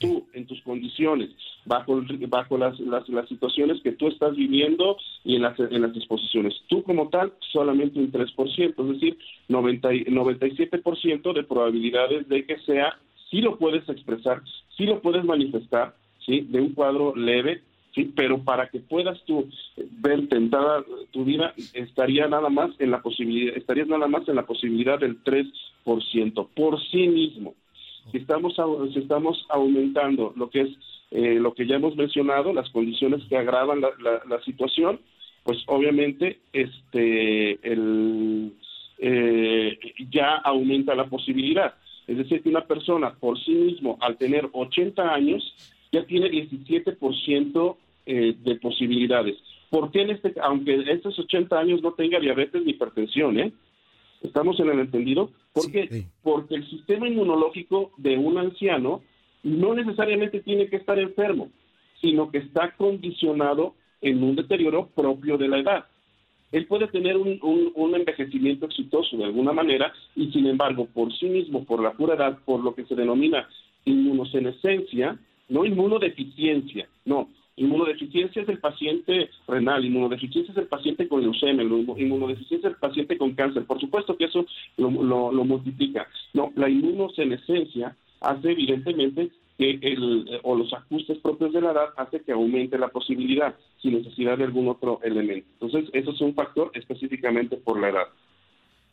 Tú 0.00 0.26
en 0.32 0.46
tus 0.46 0.62
condiciones 0.62 1.30
bajo 1.66 2.00
bajo 2.28 2.56
las, 2.56 2.78
las, 2.80 3.06
las, 3.10 3.28
situaciones 3.28 3.82
que 3.82 3.92
tú 3.92 4.08
estás 4.08 4.34
viviendo 4.34 4.96
y 5.22 5.36
en 5.36 5.42
las 5.42 5.58
en 5.58 5.82
las 5.82 5.92
disposiciones. 5.92 6.54
Tú 6.68 6.82
como 6.82 7.08
tal 7.10 7.32
solamente 7.52 7.98
un 7.98 8.10
3% 8.10 8.74
es 8.78 8.88
decir 8.94 9.18
90 9.48 9.90
97% 9.90 11.32
de 11.34 11.44
probabilidades 11.44 12.28
de 12.28 12.46
que 12.46 12.58
sea 12.60 12.96
si 13.30 13.42
lo 13.42 13.58
puedes 13.58 13.86
expresar 13.88 14.40
si 14.76 14.86
lo 14.86 15.02
puedes 15.02 15.24
manifestar 15.24 15.94
sí 16.24 16.40
de 16.40 16.60
un 16.60 16.72
cuadro 16.72 17.14
leve 17.14 17.62
sí, 17.94 18.12
pero 18.16 18.42
para 18.42 18.68
que 18.68 18.80
puedas 18.80 19.22
tú 19.24 19.48
ver 19.76 20.28
tentada 20.28 20.84
estaría 21.74 22.26
nada 22.28 22.48
más 22.48 22.70
en 22.78 22.90
la 22.90 23.02
posibilidad, 23.02 23.56
estarías 23.56 23.88
nada 23.88 24.08
más 24.08 24.28
en 24.28 24.36
la 24.36 24.46
posibilidad 24.46 24.98
del 24.98 25.22
3% 25.22 26.48
por 26.54 26.82
sí 26.90 27.08
mismo. 27.08 27.54
Si 28.10 28.18
estamos, 28.18 28.54
si 28.92 28.98
estamos 28.98 29.46
aumentando 29.48 30.32
lo 30.36 30.50
que 30.50 30.62
es 30.62 30.68
eh, 31.10 31.34
lo 31.34 31.52
que 31.52 31.66
ya 31.66 31.76
hemos 31.76 31.94
mencionado, 31.94 32.54
las 32.54 32.70
condiciones 32.70 33.22
que 33.28 33.36
agravan 33.36 33.82
la, 33.82 33.90
la, 34.26 34.42
situación, 34.44 34.98
pues 35.44 35.58
obviamente 35.66 36.38
este 36.54 37.58
el, 37.70 38.54
eh, 38.98 39.78
ya 40.10 40.36
aumenta 40.36 40.94
la 40.94 41.04
posibilidad. 41.04 41.74
Es 42.06 42.16
decir, 42.16 42.42
que 42.42 42.48
una 42.48 42.64
persona 42.64 43.14
por 43.14 43.38
sí 43.44 43.52
mismo, 43.52 43.98
al 44.00 44.16
tener 44.16 44.48
80 44.52 45.14
años, 45.14 45.54
ya 45.92 46.04
tiene 46.06 46.30
17% 46.30 47.76
eh, 48.06 48.34
de 48.42 48.56
posibilidades. 48.56 49.36
¿Por 49.72 49.90
qué 49.90 50.02
en 50.02 50.10
este, 50.10 50.34
aunque 50.42 50.84
estos 50.86 51.18
80 51.18 51.58
años 51.58 51.80
no 51.80 51.94
tenga 51.94 52.20
diabetes 52.20 52.62
ni 52.62 52.72
hipertensión, 52.72 53.40
eh? 53.40 53.52
¿Estamos 54.20 54.60
en 54.60 54.68
el 54.68 54.80
entendido? 54.80 55.30
Porque, 55.54 56.04
porque 56.22 56.56
el 56.56 56.68
sistema 56.68 57.08
inmunológico 57.08 57.90
de 57.96 58.18
un 58.18 58.36
anciano 58.36 59.00
no 59.42 59.72
necesariamente 59.72 60.40
tiene 60.40 60.68
que 60.68 60.76
estar 60.76 60.98
enfermo, 60.98 61.48
sino 62.02 62.30
que 62.30 62.36
está 62.36 62.72
condicionado 62.76 63.74
en 64.02 64.22
un 64.22 64.36
deterioro 64.36 64.88
propio 64.94 65.38
de 65.38 65.48
la 65.48 65.60
edad. 65.60 65.86
Él 66.52 66.66
puede 66.66 66.88
tener 66.88 67.16
un, 67.16 67.40
un, 67.74 67.94
envejecimiento 67.94 68.66
exitoso 68.66 69.16
de 69.16 69.24
alguna 69.24 69.54
manera 69.54 69.90
y 70.14 70.30
sin 70.32 70.48
embargo 70.48 70.84
por 70.84 71.10
sí 71.16 71.30
mismo, 71.30 71.64
por 71.64 71.82
la 71.82 71.92
pura 71.92 72.14
edad, 72.14 72.40
por 72.44 72.62
lo 72.62 72.74
que 72.74 72.84
se 72.84 72.94
denomina 72.94 73.48
inmunosenescencia, 73.86 75.18
no 75.48 75.64
inmunodeficiencia, 75.64 76.86
no. 77.06 77.30
Inmunodeficiencia 77.56 78.42
es 78.42 78.48
el 78.48 78.58
paciente 78.58 79.28
renal, 79.46 79.84
inmunodeficiencia 79.84 80.52
es 80.52 80.58
el 80.58 80.68
paciente 80.68 81.06
con 81.06 81.20
leucemia, 81.20 81.62
inmunodeficiencia 81.62 82.68
es 82.68 82.74
el 82.74 82.80
paciente 82.80 83.18
con 83.18 83.34
cáncer. 83.34 83.64
Por 83.66 83.78
supuesto 83.78 84.16
que 84.16 84.24
eso 84.24 84.46
lo, 84.78 84.90
lo, 85.32 85.44
multiplica. 85.44 86.08
No, 86.32 86.50
la 86.56 86.70
inmunosenescencia 86.70 87.94
hace 88.20 88.52
evidentemente 88.52 89.30
que 89.58 89.78
el, 89.82 90.40
o 90.42 90.56
los 90.56 90.72
ajustes 90.72 91.18
propios 91.18 91.52
de 91.52 91.60
la 91.60 91.72
edad 91.72 91.88
hace 91.98 92.20
que 92.20 92.32
aumente 92.32 92.78
la 92.78 92.88
posibilidad 92.88 93.54
sin 93.82 93.98
necesidad 93.98 94.38
de 94.38 94.44
algún 94.44 94.68
otro 94.68 95.00
elemento. 95.02 95.46
Entonces, 95.60 95.90
eso 95.92 96.12
es 96.12 96.20
un 96.22 96.34
factor 96.34 96.70
específicamente 96.74 97.58
por 97.58 97.78
la 97.78 97.90
edad. 97.90 98.08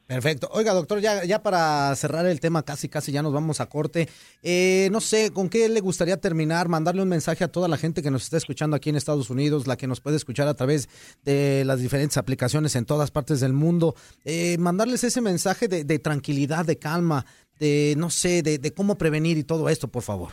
Perfecto. 0.09 0.49
Oiga, 0.53 0.73
doctor, 0.73 1.01
ya, 1.01 1.23
ya 1.23 1.43
para 1.43 1.95
cerrar 1.95 2.25
el 2.25 2.39
tema, 2.39 2.63
casi, 2.63 2.89
casi 2.89 3.11
ya 3.11 3.21
nos 3.21 3.31
vamos 3.31 3.61
a 3.61 3.69
corte. 3.69 4.07
Eh, 4.41 4.89
no 4.91 5.01
sé, 5.01 5.31
¿con 5.31 5.49
qué 5.49 5.69
le 5.69 5.81
gustaría 5.81 6.17
terminar? 6.17 6.67
Mandarle 6.67 7.03
un 7.03 7.09
mensaje 7.09 7.43
a 7.43 7.47
toda 7.51 7.67
la 7.67 7.77
gente 7.77 8.01
que 8.01 8.09
nos 8.09 8.23
está 8.23 8.37
escuchando 8.37 8.75
aquí 8.75 8.89
en 8.89 8.95
Estados 8.95 9.29
Unidos, 9.29 9.67
la 9.67 9.77
que 9.77 9.85
nos 9.85 10.01
puede 10.01 10.15
escuchar 10.15 10.47
a 10.47 10.55
través 10.55 10.89
de 11.23 11.63
las 11.63 11.79
diferentes 11.79 12.17
aplicaciones 12.17 12.75
en 12.75 12.85
todas 12.85 13.11
partes 13.11 13.39
del 13.39 13.53
mundo. 13.53 13.93
Eh, 14.25 14.57
mandarles 14.57 15.03
ese 15.03 15.21
mensaje 15.21 15.67
de, 15.67 15.99
tranquilidad, 15.99 16.65
de 16.65 16.79
calma, 16.79 17.23
de, 17.59 17.93
no 17.95 18.09
sé, 18.09 18.41
de, 18.41 18.73
cómo 18.73 18.97
prevenir 18.97 19.37
y 19.37 19.43
todo 19.43 19.69
esto, 19.69 19.89
por 19.89 20.01
favor. 20.01 20.29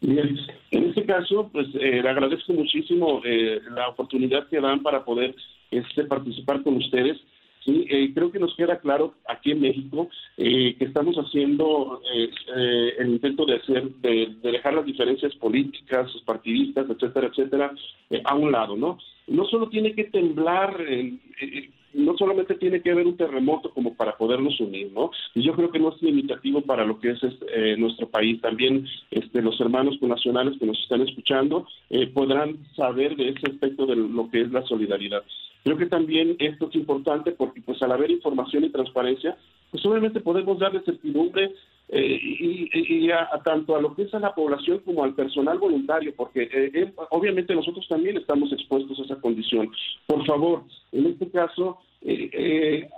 Bien, 0.00 0.38
en 0.70 0.84
este 0.88 1.04
caso, 1.04 1.50
pues 1.52 1.66
eh, 1.74 2.00
le 2.02 2.08
agradezco 2.08 2.54
muchísimo 2.54 3.20
la 3.74 3.90
oportunidad 3.90 4.48
que 4.48 4.58
dan 4.58 4.82
para 4.82 5.04
poder 5.04 5.36
este, 5.70 6.04
participar 6.04 6.62
con 6.62 6.76
ustedes. 6.78 7.18
Sí, 7.64 7.86
eh, 7.90 8.12
creo 8.14 8.30
que 8.30 8.38
nos 8.38 8.54
queda 8.56 8.78
claro 8.78 9.14
aquí 9.28 9.50
en 9.50 9.60
México 9.60 10.08
eh, 10.36 10.74
que 10.78 10.84
estamos 10.84 11.16
haciendo 11.16 12.00
eh, 12.14 12.94
el 12.98 13.08
intento 13.10 13.44
de 13.44 13.56
hacer, 13.56 13.90
de, 14.00 14.36
dejar 14.42 14.74
las 14.74 14.86
diferencias 14.86 15.34
políticas, 15.36 16.10
partidistas, 16.24 16.88
etcétera, 16.88 17.28
etcétera, 17.28 17.74
a 18.24 18.34
un 18.34 18.52
lado, 18.52 18.76
¿no? 18.76 18.98
No 19.26 19.44
solo 19.44 19.68
tiene 19.68 19.94
que 19.94 20.04
temblar, 20.04 20.82
no 21.92 22.16
solamente 22.16 22.54
tiene 22.54 22.80
que 22.80 22.92
haber 22.92 23.06
un 23.06 23.18
terremoto 23.18 23.70
como 23.74 23.94
para 23.94 24.16
podernos 24.16 24.58
unir, 24.60 24.90
¿no? 24.92 25.10
Y 25.34 25.42
yo 25.42 25.52
creo 25.52 25.70
que 25.70 25.78
no 25.78 25.90
es 25.90 26.00
limitativo 26.00 26.62
para 26.62 26.86
lo 26.86 26.98
que 26.98 27.10
es 27.10 27.22
este, 27.22 27.76
nuestro 27.76 28.08
país. 28.08 28.40
También 28.40 28.86
este, 29.10 29.42
los 29.42 29.60
hermanos 29.60 30.00
nacionales 30.00 30.58
que 30.58 30.64
nos 30.64 30.78
están 30.78 31.02
escuchando 31.02 31.66
podrán 32.14 32.56
saber 32.74 33.16
de 33.16 33.30
ese 33.30 33.50
aspecto 33.50 33.84
de 33.84 33.96
lo 33.96 34.30
que 34.30 34.40
es 34.40 34.50
la 34.50 34.62
solidaridad. 34.62 35.22
Creo 35.64 35.76
que 35.76 35.86
también 35.86 36.36
esto 36.38 36.68
es 36.68 36.76
importante 36.76 37.32
porque 37.32 37.60
pues 37.60 37.82
al 37.82 37.92
haber 37.92 38.10
información 38.10 38.64
y 38.64 38.70
transparencia, 38.70 39.36
pues 39.70 39.84
obviamente 39.84 40.20
podemos 40.20 40.58
darle 40.58 40.80
certidumbre 40.80 41.52
eh, 41.90 42.18
y, 42.22 43.10
a, 43.10 43.28
tanto 43.44 43.74
a 43.74 43.80
lo 43.80 43.94
que 43.94 44.02
es 44.02 44.14
a 44.14 44.18
la 44.18 44.34
población 44.34 44.80
como 44.80 45.04
al 45.04 45.14
personal 45.14 45.58
voluntario, 45.58 46.12
porque 46.14 46.42
eh, 46.42 46.70
eh, 46.74 46.92
obviamente 47.10 47.54
nosotros 47.54 47.86
también 47.88 48.18
estamos 48.18 48.52
expuestos 48.52 48.98
a 48.98 49.02
esa 49.04 49.20
condición. 49.20 49.70
Por 50.06 50.24
favor, 50.26 50.64
en 50.92 51.06
este 51.06 51.30
caso, 51.30 51.78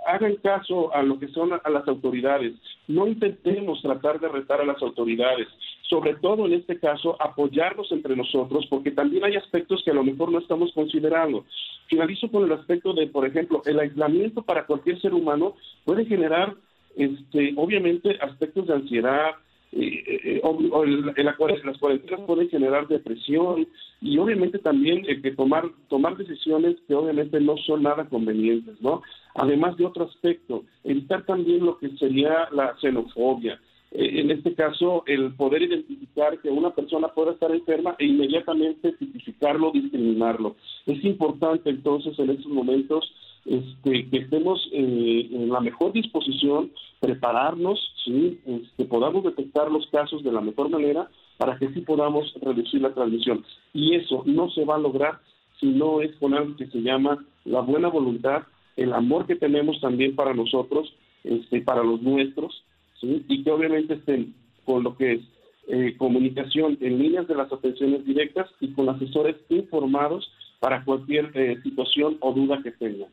hagan 0.07 0.35
caso 0.37 0.93
a 0.93 1.03
lo 1.03 1.19
que 1.19 1.29
son 1.29 1.51
a 1.53 1.69
las 1.69 1.87
autoridades. 1.87 2.53
No 2.87 3.07
intentemos 3.07 3.81
tratar 3.81 4.19
de 4.19 4.27
retar 4.27 4.59
a 4.61 4.65
las 4.65 4.81
autoridades 4.81 5.47
sobre 5.91 6.13
todo 6.15 6.45
en 6.45 6.53
este 6.53 6.79
caso, 6.79 7.17
apoyarnos 7.21 7.91
entre 7.91 8.15
nosotros, 8.15 8.65
porque 8.69 8.91
también 8.91 9.25
hay 9.25 9.35
aspectos 9.35 9.81
que 9.83 9.91
a 9.91 9.93
lo 9.93 10.05
mejor 10.05 10.31
no 10.31 10.39
estamos 10.39 10.71
considerando. 10.73 11.43
Finalizo 11.87 12.31
con 12.31 12.45
el 12.45 12.53
aspecto 12.53 12.93
de, 12.93 13.07
por 13.07 13.27
ejemplo, 13.27 13.61
el 13.65 13.77
aislamiento 13.77 14.41
para 14.41 14.65
cualquier 14.65 15.01
ser 15.01 15.13
humano 15.13 15.55
puede 15.83 16.05
generar, 16.05 16.55
este, 16.95 17.53
obviamente, 17.57 18.17
aspectos 18.21 18.67
de 18.67 18.73
ansiedad, 18.73 19.31
eh, 19.73 20.03
eh, 20.07 20.41
o, 20.43 20.85
las 20.85 21.37
cuarentenas 21.77 22.21
pueden 22.25 22.49
generar 22.49 22.87
depresión 22.87 23.67
y 24.01 24.17
obviamente 24.17 24.59
también 24.59 25.03
eh, 25.07 25.31
tomar 25.35 25.65
tomar 25.89 26.15
decisiones 26.17 26.75
que 26.87 26.95
obviamente 26.95 27.39
no 27.41 27.57
son 27.57 27.83
nada 27.83 28.05
convenientes, 28.05 28.81
¿no? 28.81 29.01
Además 29.35 29.75
de 29.75 29.85
otro 29.85 30.05
aspecto, 30.05 30.63
evitar 30.85 31.25
también 31.25 31.65
lo 31.65 31.77
que 31.77 31.89
sería 31.97 32.47
la 32.51 32.75
xenofobia, 32.81 33.55
eh, 33.55 33.61
en 33.91 34.31
este 34.31 34.53
caso, 34.55 35.03
el 35.05 35.33
poder 35.33 35.63
identificar 35.63 36.39
que 36.39 36.49
una 36.49 36.69
persona 36.73 37.09
pueda 37.09 37.33
estar 37.33 37.51
enferma 37.51 37.95
e 37.99 38.05
inmediatamente 38.05 38.93
tipificarlo, 38.93 39.71
discriminarlo. 39.71 40.55
Es 40.85 41.03
importante 41.03 41.69
entonces 41.69 42.17
en 42.17 42.29
estos 42.29 42.51
momentos 42.51 43.13
este, 43.45 44.07
que 44.09 44.17
estemos 44.17 44.65
eh, 44.71 45.27
en 45.31 45.49
la 45.49 45.59
mejor 45.59 45.91
disposición, 45.91 46.71
prepararnos, 47.01 47.79
¿sí? 48.05 48.39
este, 48.45 48.85
podamos 48.85 49.23
detectar 49.23 49.69
los 49.69 49.85
casos 49.87 50.23
de 50.23 50.31
la 50.31 50.41
mejor 50.41 50.69
manera 50.69 51.09
para 51.37 51.57
que 51.57 51.69
sí 51.69 51.81
podamos 51.81 52.33
reducir 52.41 52.81
la 52.81 52.93
transmisión. 52.93 53.43
Y 53.73 53.95
eso 53.95 54.23
no 54.25 54.49
se 54.51 54.63
va 54.63 54.75
a 54.75 54.79
lograr 54.79 55.19
si 55.59 55.65
no 55.65 56.01
es 56.01 56.15
con 56.17 56.33
algo 56.33 56.55
que 56.55 56.67
se 56.67 56.81
llama 56.81 57.25
la 57.45 57.61
buena 57.61 57.89
voluntad, 57.89 58.43
el 58.77 58.93
amor 58.93 59.25
que 59.25 59.35
tenemos 59.35 59.81
también 59.81 60.15
para 60.15 60.33
nosotros, 60.33 60.93
este, 61.23 61.61
para 61.61 61.83
los 61.83 62.01
nuestros, 62.01 62.63
y 63.01 63.43
que 63.43 63.51
obviamente 63.51 63.95
estén 63.95 64.33
con 64.65 64.83
lo 64.83 64.95
que 64.95 65.13
es 65.13 65.21
eh, 65.67 65.95
comunicación 65.97 66.77
en 66.81 66.99
líneas 66.99 67.27
de 67.27 67.35
las 67.35 67.51
atenciones 67.51 68.05
directas 68.05 68.49
y 68.59 68.73
con 68.73 68.89
asesores 68.89 69.35
informados 69.49 70.31
para 70.59 70.83
cualquier 70.83 71.31
eh, 71.33 71.59
situación 71.63 72.17
o 72.19 72.33
duda 72.33 72.61
que 72.63 72.71
tengan. 72.71 73.09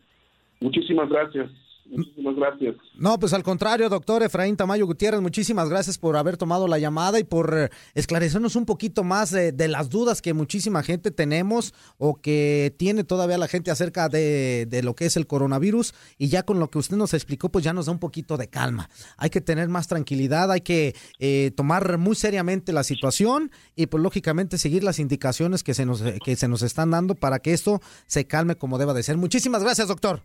Muchísimas 0.61 1.09
gracias. 1.09 1.51
Muchísimas 1.91 2.37
gracias. 2.37 2.77
No, 2.95 3.19
pues 3.19 3.33
al 3.33 3.43
contrario, 3.43 3.89
doctor 3.89 4.23
Efraín 4.23 4.57
Tamayo 4.57 4.87
Gutiérrez, 4.87 5.21
muchísimas 5.21 5.69
gracias 5.69 5.97
por 5.97 6.17
haber 6.17 6.37
tomado 6.37 6.69
la 6.69 6.79
llamada 6.79 7.19
y 7.19 7.25
por 7.25 7.57
eh, 7.57 7.69
esclarecernos 7.95 8.57
un 8.57 8.67
poquito 8.67 9.05
más 9.05 9.31
de, 9.31 9.69
las 9.69 9.89
dudas 9.89 10.21
que 10.21 10.35
muchísima 10.35 10.83
gente 10.83 11.11
tenemos 11.11 11.75
o 11.97 12.21
que 12.21 12.75
tiene 12.77 13.05
todavía 13.05 13.39
la 13.39 13.49
gente 13.49 13.71
acerca 13.71 14.09
de, 14.09 14.81
lo 14.83 14.95
que 14.95 15.07
es 15.07 15.17
el 15.17 15.27
coronavirus. 15.27 15.95
Y 16.19 16.29
ya 16.29 16.43
con 16.43 16.59
lo 16.59 16.71
que 16.71 16.79
usted 16.79 16.97
nos 16.97 17.15
explicó, 17.15 17.49
pues 17.49 17.65
ya 17.65 17.73
nos 17.73 17.87
da 17.87 17.93
un 17.93 17.99
poquito 17.99 18.37
de 18.37 18.49
calma. 18.49 18.91
Hay 19.17 19.31
que 19.31 19.41
tener 19.41 19.69
más 19.69 19.89
tranquilidad, 19.89 20.51
hay 20.53 20.61
que 20.61 20.95
eh, 21.19 21.53
tomar 21.57 21.99
muy 21.99 22.17
seriamente 22.17 22.73
la 22.73 22.85
situación 22.85 23.51
y 23.77 23.87
pues 23.87 24.03
lógicamente 24.03 24.59
seguir 24.59 24.85
las 24.85 24.99
indicaciones 24.99 25.63
que 25.63 25.75
se, 25.75 25.87
nos, 25.87 26.03
que 26.03 26.37
se 26.37 26.49
nos 26.49 26.63
están 26.63 26.91
dando 26.91 27.15
para 27.15 27.39
que 27.39 27.53
esto 27.53 27.81
se 28.07 28.27
calme 28.27 28.57
como 28.57 28.79
deba 28.79 28.93
de 28.93 29.03
ser. 29.03 29.17
Muchísimas 29.17 29.63
gracias, 29.63 29.89
doctor. 29.89 30.23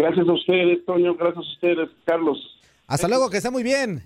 Gracias 0.00 0.26
a 0.26 0.32
ustedes, 0.32 0.84
Toño. 0.86 1.14
Gracias 1.14 1.44
a 1.44 1.52
ustedes, 1.52 1.90
Carlos. 2.06 2.38
Hasta 2.86 3.06
luego, 3.06 3.28
que 3.28 3.36
esté 3.36 3.50
muy 3.50 3.62
bien. 3.62 4.02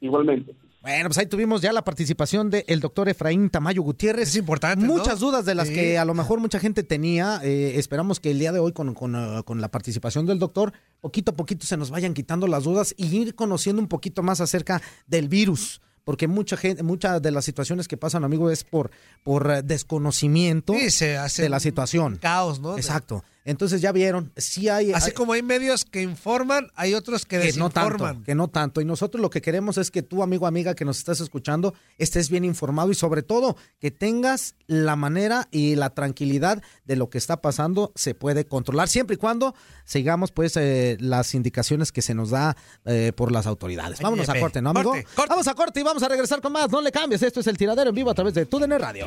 Igualmente. 0.00 0.54
Bueno, 0.80 1.10
pues 1.10 1.18
ahí 1.18 1.26
tuvimos 1.26 1.60
ya 1.60 1.70
la 1.72 1.84
participación 1.84 2.48
del 2.48 2.80
doctor 2.80 3.10
Efraín 3.10 3.50
Tamayo 3.50 3.82
Gutiérrez. 3.82 4.30
Es 4.30 4.36
importante. 4.36 4.84
Muchas 4.86 5.20
dudas 5.20 5.44
de 5.44 5.54
las 5.54 5.68
que 5.68 5.98
a 5.98 6.06
lo 6.06 6.14
mejor 6.14 6.40
mucha 6.40 6.58
gente 6.58 6.82
tenía. 6.82 7.40
Eh, 7.44 7.74
esperamos 7.76 8.20
que 8.20 8.30
el 8.30 8.38
día 8.38 8.52
de 8.52 8.58
hoy, 8.58 8.72
con, 8.72 8.94
con, 8.94 9.14
uh, 9.14 9.44
con, 9.44 9.60
la 9.60 9.70
participación 9.70 10.24
del 10.24 10.38
doctor, 10.38 10.72
poquito 11.02 11.32
a 11.32 11.36
poquito 11.36 11.66
se 11.66 11.76
nos 11.76 11.90
vayan 11.90 12.14
quitando 12.14 12.46
las 12.46 12.64
dudas 12.64 12.94
y 12.96 13.14
ir 13.14 13.34
conociendo 13.34 13.82
un 13.82 13.88
poquito 13.88 14.22
más 14.22 14.40
acerca 14.40 14.80
del 15.06 15.28
virus 15.28 15.82
porque 16.04 16.26
mucha 16.26 16.56
gente, 16.56 16.82
muchas 16.82 17.22
de 17.22 17.30
las 17.30 17.44
situaciones 17.44 17.86
que 17.88 17.96
pasan, 17.96 18.24
amigo, 18.24 18.50
es 18.50 18.64
por, 18.64 18.90
por 19.22 19.50
eh, 19.50 19.62
desconocimiento 19.62 20.72
de 20.72 21.48
la 21.48 21.60
situación. 21.60 22.18
Caos, 22.20 22.60
¿no? 22.60 22.76
Exacto. 22.76 23.24
Entonces 23.44 23.80
ya 23.80 23.92
vieron, 23.92 24.32
sí 24.36 24.68
hay... 24.68 24.92
Así 24.92 25.12
como 25.12 25.32
hay 25.32 25.42
medios 25.42 25.84
que 25.84 26.02
informan, 26.02 26.70
hay 26.74 26.94
otros 26.94 27.26
que, 27.26 27.40
que 27.40 27.52
No 27.54 27.70
tanto, 27.70 28.22
que 28.24 28.34
no 28.34 28.48
tanto. 28.48 28.80
Y 28.80 28.84
nosotros 28.84 29.20
lo 29.20 29.30
que 29.30 29.42
queremos 29.42 29.78
es 29.78 29.90
que 29.90 30.02
tú, 30.02 30.22
amigo, 30.22 30.46
amiga, 30.46 30.74
que 30.74 30.84
nos 30.84 30.98
estás 30.98 31.20
escuchando, 31.20 31.74
estés 31.98 32.30
bien 32.30 32.44
informado 32.44 32.90
y 32.90 32.94
sobre 32.94 33.22
todo 33.22 33.56
que 33.80 33.90
tengas 33.90 34.54
la 34.66 34.96
manera 34.96 35.48
y 35.50 35.74
la 35.76 35.90
tranquilidad 35.90 36.62
de 36.84 36.96
lo 36.96 37.10
que 37.10 37.18
está 37.18 37.40
pasando 37.40 37.92
se 37.94 38.14
puede 38.14 38.46
controlar 38.46 38.88
siempre 38.88 39.14
y 39.14 39.16
cuando 39.16 39.54
sigamos 39.84 40.32
pues 40.32 40.56
eh, 40.56 40.96
las 41.00 41.34
indicaciones 41.34 41.92
que 41.92 42.02
se 42.02 42.14
nos 42.14 42.30
da 42.30 42.56
eh, 42.84 43.12
por 43.14 43.32
las 43.32 43.46
autoridades. 43.46 44.00
Vámonos 44.00 44.28
a 44.28 44.38
corte, 44.38 44.62
¿no, 44.62 44.70
amigo? 44.70 44.94
Vamos 45.16 45.48
a 45.48 45.54
corte 45.54 45.80
y 45.80 45.82
vamos 45.82 46.02
a 46.02 46.08
regresar 46.08 46.40
con 46.40 46.52
más. 46.52 46.70
No 46.70 46.80
le 46.80 46.92
cambies, 46.92 47.22
esto 47.22 47.40
es 47.40 47.46
el 47.46 47.56
tiradero 47.58 47.90
en 47.90 47.94
vivo 47.94 48.10
a 48.10 48.14
través 48.14 48.34
de 48.34 48.46
TUDN 48.46 48.78
Radio. 48.78 49.06